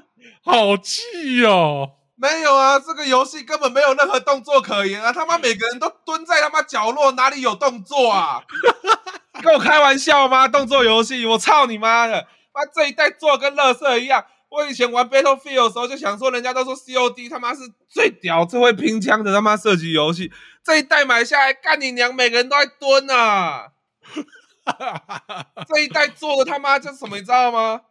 [0.44, 1.92] 好气哦！
[2.16, 5.12] 没有啊，这个游戏根本没有任何动作可言啊！
[5.12, 8.44] 他妈每个人都蹲在他妈角落，哪里有动作啊？
[9.42, 10.48] 跟我开玩笑吗？
[10.48, 12.28] 动作游戏，我操你妈的！
[12.54, 14.26] 妈这一代做跟乐色一样。
[14.50, 20.32] 我以前玩 Battlefield 的时候就想说，人家都说 COD 他妈是最屌、最会拼枪的他妈射击游戏。
[20.70, 23.72] 这一代买下来，干你娘，每个人都在蹲啊！
[25.68, 27.82] 这一代做的他妈就是什么，你知道吗？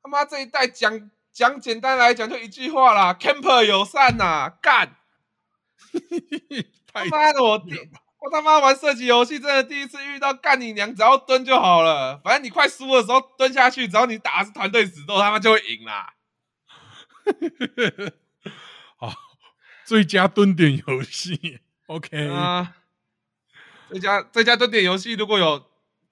[0.00, 4.94] 他妈这一代讲讲简单来讲就一句话啦，camper 友善呐、干！
[6.94, 7.72] 他太妈的我第
[8.20, 16.14] 我他妈玩射击游戏真的第一次遇到干你娘，只要蹲就好了，反正你快输的时候蹲下去，只要你打的是团队死斗，他妈就会赢啦。
[18.96, 19.12] 好，
[19.84, 21.58] 最佳蹲点游戏
[21.90, 22.76] ，OK，、啊，
[23.90, 25.58] 这家这家蹲点游戏如果有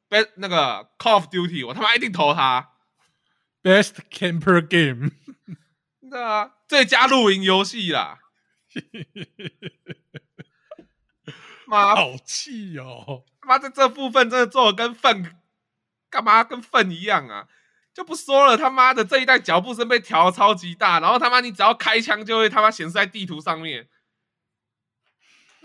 [0.09, 2.71] b 那个 Call of Duty，我他妈一定投他。
[3.63, 5.13] Best Camper Game，
[6.01, 8.19] 那啊，最佳露营游戏啦，
[11.67, 13.25] 妈好气哦！
[13.41, 15.37] 他妈在这部分真的做的跟粪
[16.11, 17.47] 干嘛跟粪一样啊！
[17.95, 23.89] 就不说了，他妈的这一代脚步声被调得超级大，然后他妈你只要开枪就会他妈显示在地图上面。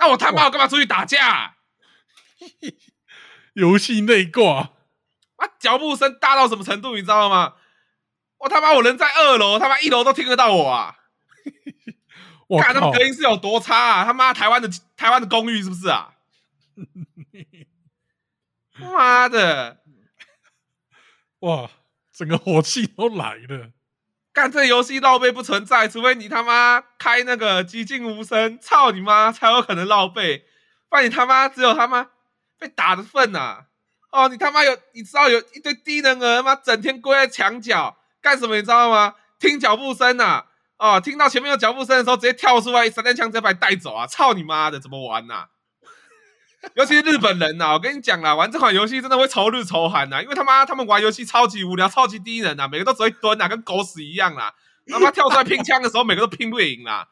[0.04, 1.56] 那我他妈我干嘛出去打架、啊？
[3.56, 4.72] 游戏内挂，
[5.38, 7.54] 啊，脚步声大到什么程度，你知道吗？
[8.40, 10.98] 我他妈我人在二楼，他妈一楼都听得到我啊！
[12.48, 12.92] 我靠看他们！
[12.92, 14.04] 隔音是有多差啊！
[14.04, 16.16] 他妈台湾的台湾的公寓是不是啊？
[18.76, 19.82] 妈的！
[21.40, 21.72] 哇，
[22.12, 23.72] 整个火气都来了。
[24.34, 30.44] 干这游戏绕背不存在，除非你他妈开那个寂静无声，操你妈才有可能绕背，
[30.90, 32.08] 不然你他妈只有他妈
[32.58, 33.66] 被打的份呐、
[34.12, 38.56] 哦，你他妈有你知道有一堆低能儿他妈整天跪在墙角干什么？
[38.56, 39.14] 你知道吗？
[39.38, 40.46] 听脚步声呐、
[40.78, 44.08] 哦，听到前面有脚步声的时候，直接跳出来，散弹枪直接把你带走啊！
[44.08, 45.48] 操你妈的，怎么玩呐、
[46.76, 54.54] 尤其是日本人呐、我跟你讲啦，玩这款游戏真的会愁日愁韩呐，因为他妈他们玩游戏超级无聊、超级低能呐，每个都只会蹲呐，跟狗屎一样啦。
[54.88, 57.08] 他妈 跳出来拼枪的时候，每个都拼不赢啦。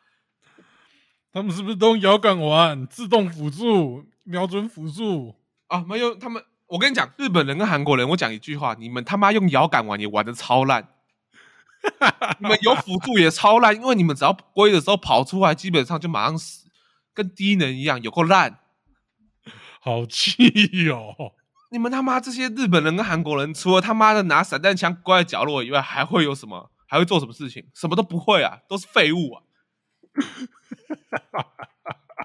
[1.34, 2.86] 他们是不是都用摇杆玩？
[2.88, 5.36] 自动辅助、瞄准辅助？
[5.68, 10.90] 啊，没有他们，我跟你讲，日本人跟韩国人，我讲一句话，你们他妈用摇杆玩也玩的超烂，
[12.40, 16.68] 你们有辅助也超烂，因为你们只要龟的时候跑出来，基本上就马上死，
[17.14, 18.60] 跟低能一样，有够烂。
[19.84, 21.34] 好气哦！
[21.72, 26.72] 你们他妈这些日本人跟韩国人，除了他妈的拿散弹枪关在角落以外，还会有什么？
[26.86, 27.68] 还会做什么事情？
[27.74, 29.42] 什么都不会啊，都是废物啊！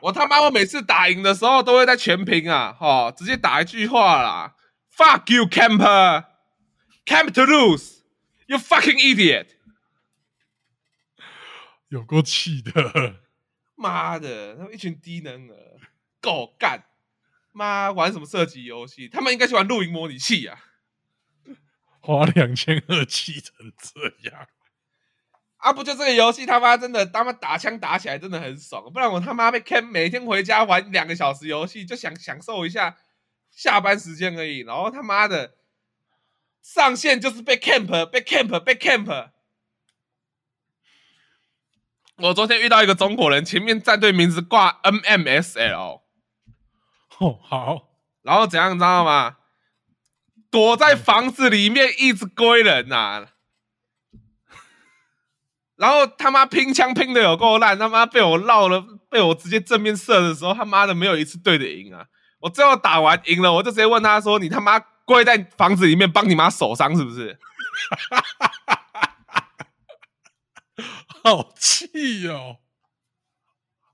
[0.03, 4.55] 我他妈我每次打赢的时候，都会在全屏啊，哈，直接打一句话啦
[4.95, 6.27] ：“Fuck you, camper,
[7.07, 8.01] camp to lose,
[8.47, 9.47] you fucking idiot！”
[11.89, 13.21] 有够气的！
[13.77, 15.81] 妈的，他们一群低能儿，
[16.21, 16.85] 狗干！
[17.57, 19.09] 妈，玩什么射击游戏？
[19.09, 20.59] 他们应该去玩露营模拟器啊！
[22.01, 24.47] 花两千二气成这样。
[25.57, 25.73] 啊！
[25.73, 32.99] 不就这个游戏他妈真的他妈打枪打起来真的很爽，不然我他妈被 Cam 每天回家玩两个小时游戏，就想享受一下
[33.51, 34.59] 下班时间而已。
[34.61, 35.57] 然后他妈的
[36.63, 39.31] 上线就是被 Camp 被 Camp 被 Camp。
[42.19, 46.03] 我昨天遇到一个中国人，前面战队名字挂 MMSL。
[47.19, 47.89] 哦，好，
[48.23, 49.37] 然后怎样你知道吗？
[50.51, 53.27] 躲在房子里面一直归人呐。
[55.77, 62.07] 然后他妈拼枪拼的有够烂，他妈被我绕了，被我直接正面射的时候，他妈的没有一次对的赢啊！
[62.41, 67.39] 我最后打完赢了，我就直接问他说：“你他妈跪在房子里面帮你妈守伤是不是？”
[71.23, 72.59] 好气哦！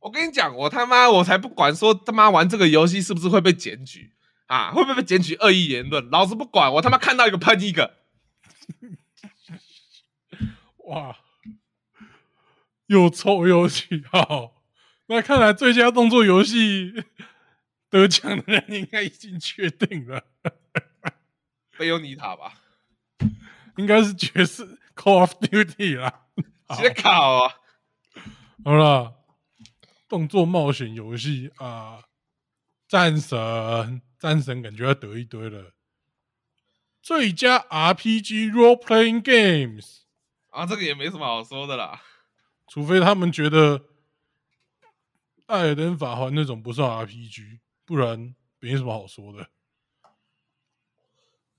[0.03, 4.13] 我跟你讲，我他妈我才不管说他妈玩这个游戏是不是会被检举
[4.47, 4.73] 啊？
[4.73, 6.11] 会不会被检举恶意言论？
[6.11, 6.73] 老子不管！
[6.75, 7.99] 我他妈看到一个喷一个！
[10.87, 11.17] 哇！
[12.87, 14.61] 又臭又气，好，
[15.07, 17.05] 那看来最佳动作游戏
[17.89, 20.25] 得奖的人应该已经确定了，
[21.79, 22.55] 贝尤尼塔吧？
[23.77, 26.27] 应该是爵士 Call of Duty 啦，
[26.77, 27.55] 接考啊！
[28.65, 29.22] 好了，
[30.13, 32.05] 动作冒险游戏啊，
[32.87, 35.73] 战神，战神感觉要得一堆了，
[37.01, 40.01] 最佳 RPG Role Playing Games
[40.51, 42.03] 啊，这个也没什么好说的啦。
[42.69, 43.79] 除非他们觉得
[45.47, 49.49] 《艾尔登法环》那种不算 RPG，不然没什么好说的。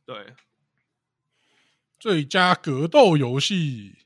[0.05, 0.35] 对，
[1.97, 4.05] 最佳格斗游戏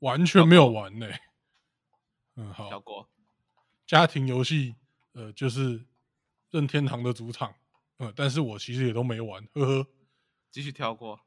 [0.00, 1.08] 完全没有玩呢。
[2.36, 2.68] 嗯，好。
[2.68, 3.08] 跳过。
[3.94, 4.74] 家庭游戏，
[5.12, 5.80] 呃，就是
[6.50, 7.54] 任天堂的主场，
[7.98, 9.86] 呃，但是我其实也都没玩，呵呵。
[10.50, 11.20] 继续跳过。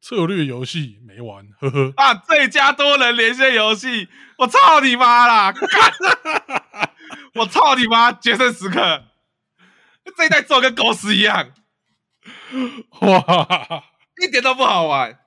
[0.00, 1.92] 策略游戏没玩，呵呵。
[1.96, 4.08] 啊，最佳多人连线游戏，
[4.38, 5.52] 我操你妈啦！
[7.34, 8.12] 我操你妈！
[8.12, 9.02] 决胜时刻，
[10.16, 11.52] 这一代做跟狗屎一样，
[13.00, 13.84] 哇，
[14.22, 15.18] 一点都不好玩。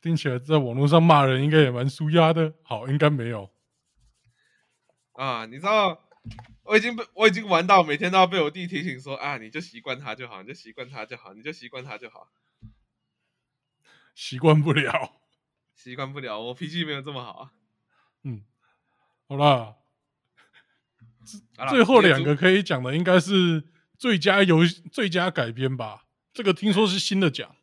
[0.00, 2.54] 听起来在网络上骂人应该也蛮舒压的。
[2.62, 3.50] 好，应该没有。
[5.12, 6.06] 啊，你知道？
[6.64, 12.28] 我已经被我已经玩到每天都要被我弟提醒说啊，你就习惯他就好，你就习惯他就好，你就习惯他就好。
[14.14, 15.20] 习惯不了，
[15.74, 17.50] 习惯不了，我脾气没有这么好。
[18.22, 18.44] 嗯，
[19.28, 19.76] 好了，
[21.70, 23.64] 最后两个可以讲的应该是
[23.96, 24.60] 最佳游
[24.92, 26.04] 最佳改编吧？
[26.34, 27.56] 这个听说是新的奖。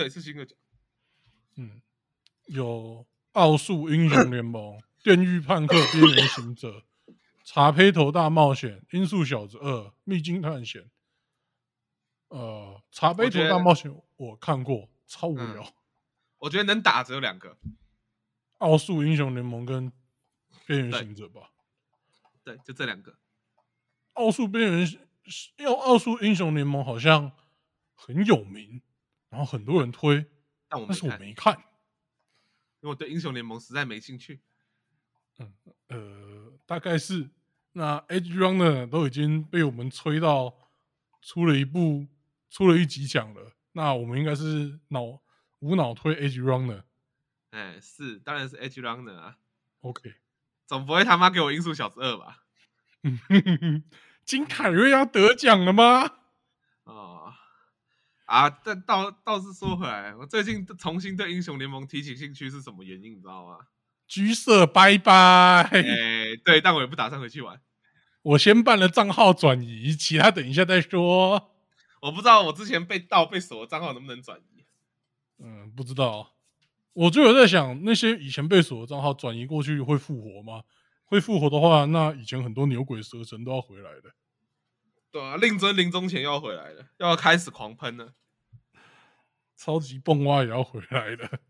[0.00, 0.56] 对，是新的奖。
[1.56, 1.82] 嗯，
[2.46, 4.78] 有《奥数英雄联盟》。
[5.02, 6.68] 《电狱判客》《边缘行者》
[7.44, 9.70] 《茶胚头大冒险》《音速小子二》
[10.04, 10.82] 《秘境探险》。
[12.28, 15.74] 呃，《茶杯头大冒险》我看过，超无聊。
[16.38, 17.50] 我觉得能打只有两个，
[18.56, 19.90] 《奥数英雄联盟》跟
[20.64, 21.50] 《边缘行者》吧。
[22.42, 23.18] 对，就这两个。
[24.14, 24.88] 奥数边缘，
[25.58, 27.32] 因为奥数英雄联盟好像
[27.94, 28.80] 很有名，
[29.30, 30.26] 然后很多人推，
[30.68, 34.40] 但是我没看，因为我对英雄联盟实在没兴趣。
[35.38, 35.54] 嗯，
[35.88, 37.30] 呃，大概是
[37.72, 40.68] 那 Edge Runner 都已经被我们吹到
[41.22, 42.06] 出了一部
[42.50, 45.22] 出了一集奖了，那我们应该是脑
[45.60, 46.82] 无脑推 Edge Runner。
[47.50, 49.38] 哎，是，当然是 Edge Runner 啊。
[49.80, 50.14] OK，
[50.66, 52.44] 总不会他妈给我音速小子二吧？
[54.26, 56.19] 金凯瑞要得奖了吗？
[58.30, 63.12] 哦，啊，但倒倒是说回来，我最近重新对英雄联盟提起兴趣是什么原因？
[63.12, 63.58] 你知道吗？
[64.06, 65.62] 橘色拜拜。
[65.72, 65.82] 哎，
[66.44, 67.60] 对，但我也不打算回去玩。
[68.22, 71.50] 我先办了账号转移，其他等一下再说。
[72.02, 74.64] 我不知道我之前被盗被锁的账号能不能转移。
[75.38, 76.32] 嗯，不知道。
[76.92, 80.62] 我就有在想，那些以前被锁的账号转移过去会复活吗？
[81.04, 84.10] 会复活的话，那以前很多牛鬼蛇神都要回来的。
[85.10, 88.14] 对啊，令尊临终前要回来了，要开始狂喷了。
[89.56, 91.40] 超级蹦蛙也要回来了。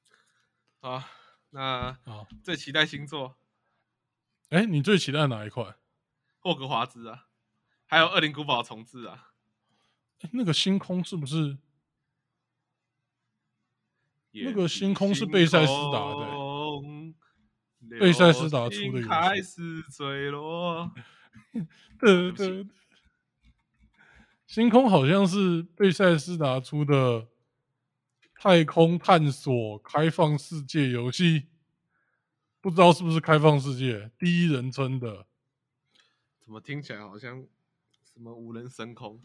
[0.80, 1.08] 啊，
[1.50, 3.38] 那啊，最期待星座
[4.50, 5.76] 哎，你最期待哪一块？
[6.38, 7.28] 霍格华兹啊，
[7.86, 9.30] 还有恶灵古堡重置啊。
[10.22, 11.58] 诶那个星空是不是？
[14.32, 20.90] 那个星空是贝塞斯达的贝塞斯达出的游戏开始坠落。
[21.98, 22.66] 对对，
[24.46, 27.28] 星空好像是贝塞斯拿出的
[28.34, 31.48] 太空探索开放世界游戏，
[32.60, 35.26] 不知道是不是开放世界第一人称的。
[36.40, 37.46] 怎么听起来好像
[38.02, 39.20] 什么无人升空？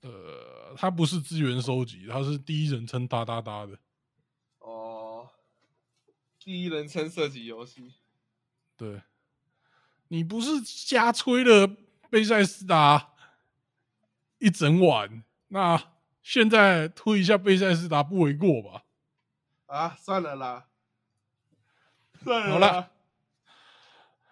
[0.00, 3.78] 呃，它不是资源收集，它是第一人称哒哒哒的。
[4.58, 5.28] 哦，
[6.38, 7.94] 第一人称射击游戏。
[8.76, 9.02] 对，
[10.12, 11.66] 你不是瞎吹了
[12.10, 13.14] 贝塞斯达
[14.36, 15.82] 一整晚，那
[16.22, 18.82] 现在推一下贝塞斯达不为过吧？
[19.64, 20.66] 啊，算了啦，
[22.22, 22.90] 算好了啦。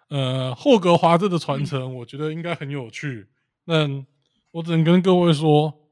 [0.09, 3.27] 呃，霍格华兹的传承，我觉得应该很有趣。
[3.63, 3.87] 那
[4.51, 5.89] 我只能跟各位说，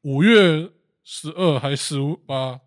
[0.00, 0.70] 五月
[1.04, 2.54] 十二还十五把《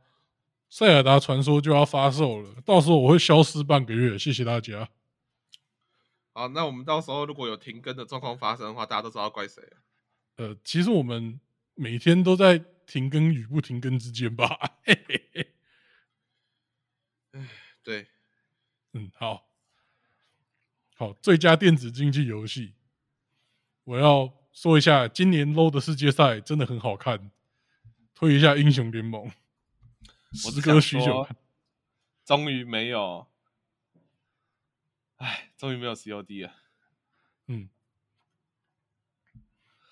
[0.69, 4.15] 塞尔达传说》就要发售了，到时候我会消失半个月。
[4.15, 4.87] 谢谢大家。
[6.35, 9.77] 好，那我们到时候如果有停更的状况发生的话，大家都知道怪谁了。
[10.35, 11.39] 呃，其实我们
[11.75, 14.47] 每天都在停更与不停更之间吧。
[14.83, 15.53] 嘿嘿嘿。
[17.81, 18.07] 对，
[18.91, 19.47] 嗯，好，
[20.95, 22.73] 好，最佳电子竞技游戏，
[23.85, 27.31] 我要说一下，今年 LO 的世界赛真的很好看，
[28.13, 31.25] 推一下英雄联盟，我只时隔许久，
[32.25, 33.25] 终于没有，
[35.17, 36.53] 哎，终于没有 COD 了。
[37.47, 37.69] 嗯，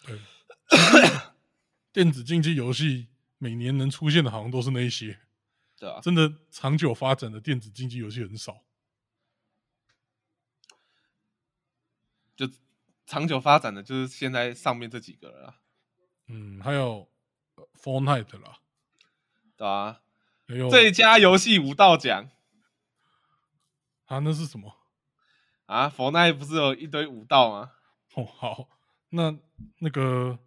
[0.05, 0.19] 对，
[1.91, 3.07] 电子竞技游戏
[3.37, 5.19] 每年能出现的，好像都是那一些，
[5.77, 8.63] 对啊，真的长久发展的电子竞技游戏很少。
[12.35, 12.49] 就
[13.05, 15.59] 长久发展的就是现在上面这几个了啦，
[16.27, 17.07] 嗯，还有
[17.55, 18.57] 呃 Fortnite 啦，
[19.55, 20.01] 对啊，
[20.47, 22.31] 还有最佳游戏五道奖
[24.05, 24.82] 啊，那是什么？
[25.73, 27.71] 啊，佛奈不是有一堆武道吗？
[28.13, 28.69] 哦，好，
[29.09, 29.35] 那
[29.79, 30.37] 那个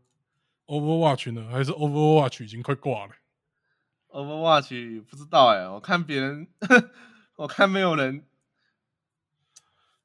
[0.67, 1.49] Overwatch 呢？
[1.51, 3.15] 还是 Overwatch 已经快挂了
[4.09, 6.47] ？Overwatch 不知道哎、我看别人，
[7.35, 8.25] 我看没有人，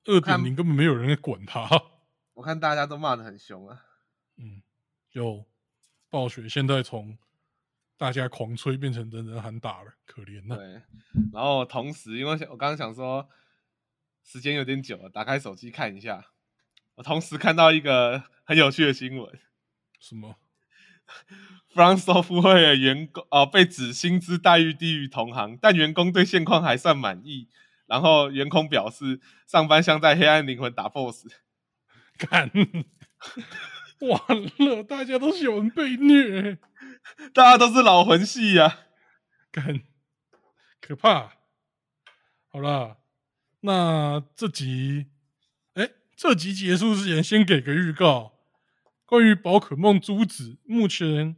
[0.06, 1.70] 二看点零根本没有人在管它。
[2.34, 3.84] 我看大家都骂的很凶啊。
[4.38, 4.64] 嗯，
[5.12, 5.46] 有
[6.10, 7.16] 暴雪现在从
[7.96, 10.82] 大家狂吹变成人人喊打了，可怜呐、对，
[11.32, 13.30] 然后同时，因为我刚刚想说
[14.24, 16.26] 时间有点久了，打开手机看一下，
[16.96, 19.40] 我同时看到一个很有趣的新闻
[20.00, 20.38] 什么
[21.74, 27.50] ？，From Software 的员工哦被指薪资待遇低于同行，但员工对现况还算满意。
[27.88, 31.28] 然后员工表示，上班像在黑暗灵魂打 BOSS。
[32.18, 32.50] 干，
[34.00, 36.58] 完了，大家都喜欢被虐，
[37.34, 38.86] 大家都是老魂系呀、
[39.52, 39.82] 干，
[40.80, 41.34] 可怕。
[42.48, 42.98] 好啦，
[43.62, 45.08] 那这集，
[45.74, 48.34] 哎，这集结束之前，先给个预告，
[49.06, 51.36] 关于宝可梦珠子，目前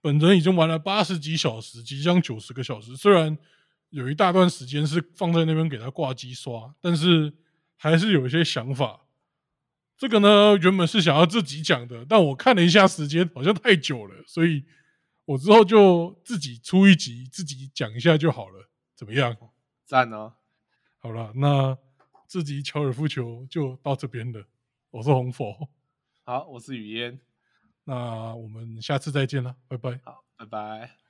[0.00, 2.96] 本人已经玩了八十几小时，即将九十个小时。
[2.96, 3.38] 虽然
[3.88, 7.32] 有一大段时间是放在那边给它挂机刷，但是
[7.76, 9.00] 还是有一些想法。
[9.96, 14.64] 这个呢，原本是想要自己讲的，但我看了一下时间，好像太久了，所以
[15.24, 19.34] 我之后就自己出一集，自己讲一下就好了，怎么样？
[19.86, 20.34] 赞哦！
[21.02, 21.76] 好了，那
[22.28, 24.46] 这集高尔夫球就到这边了。
[24.90, 25.68] 我是红佛，
[26.24, 27.18] 好，我是雨嫣，
[27.82, 30.00] 那我们下次再见了，拜拜。
[30.04, 31.01] 好，拜拜。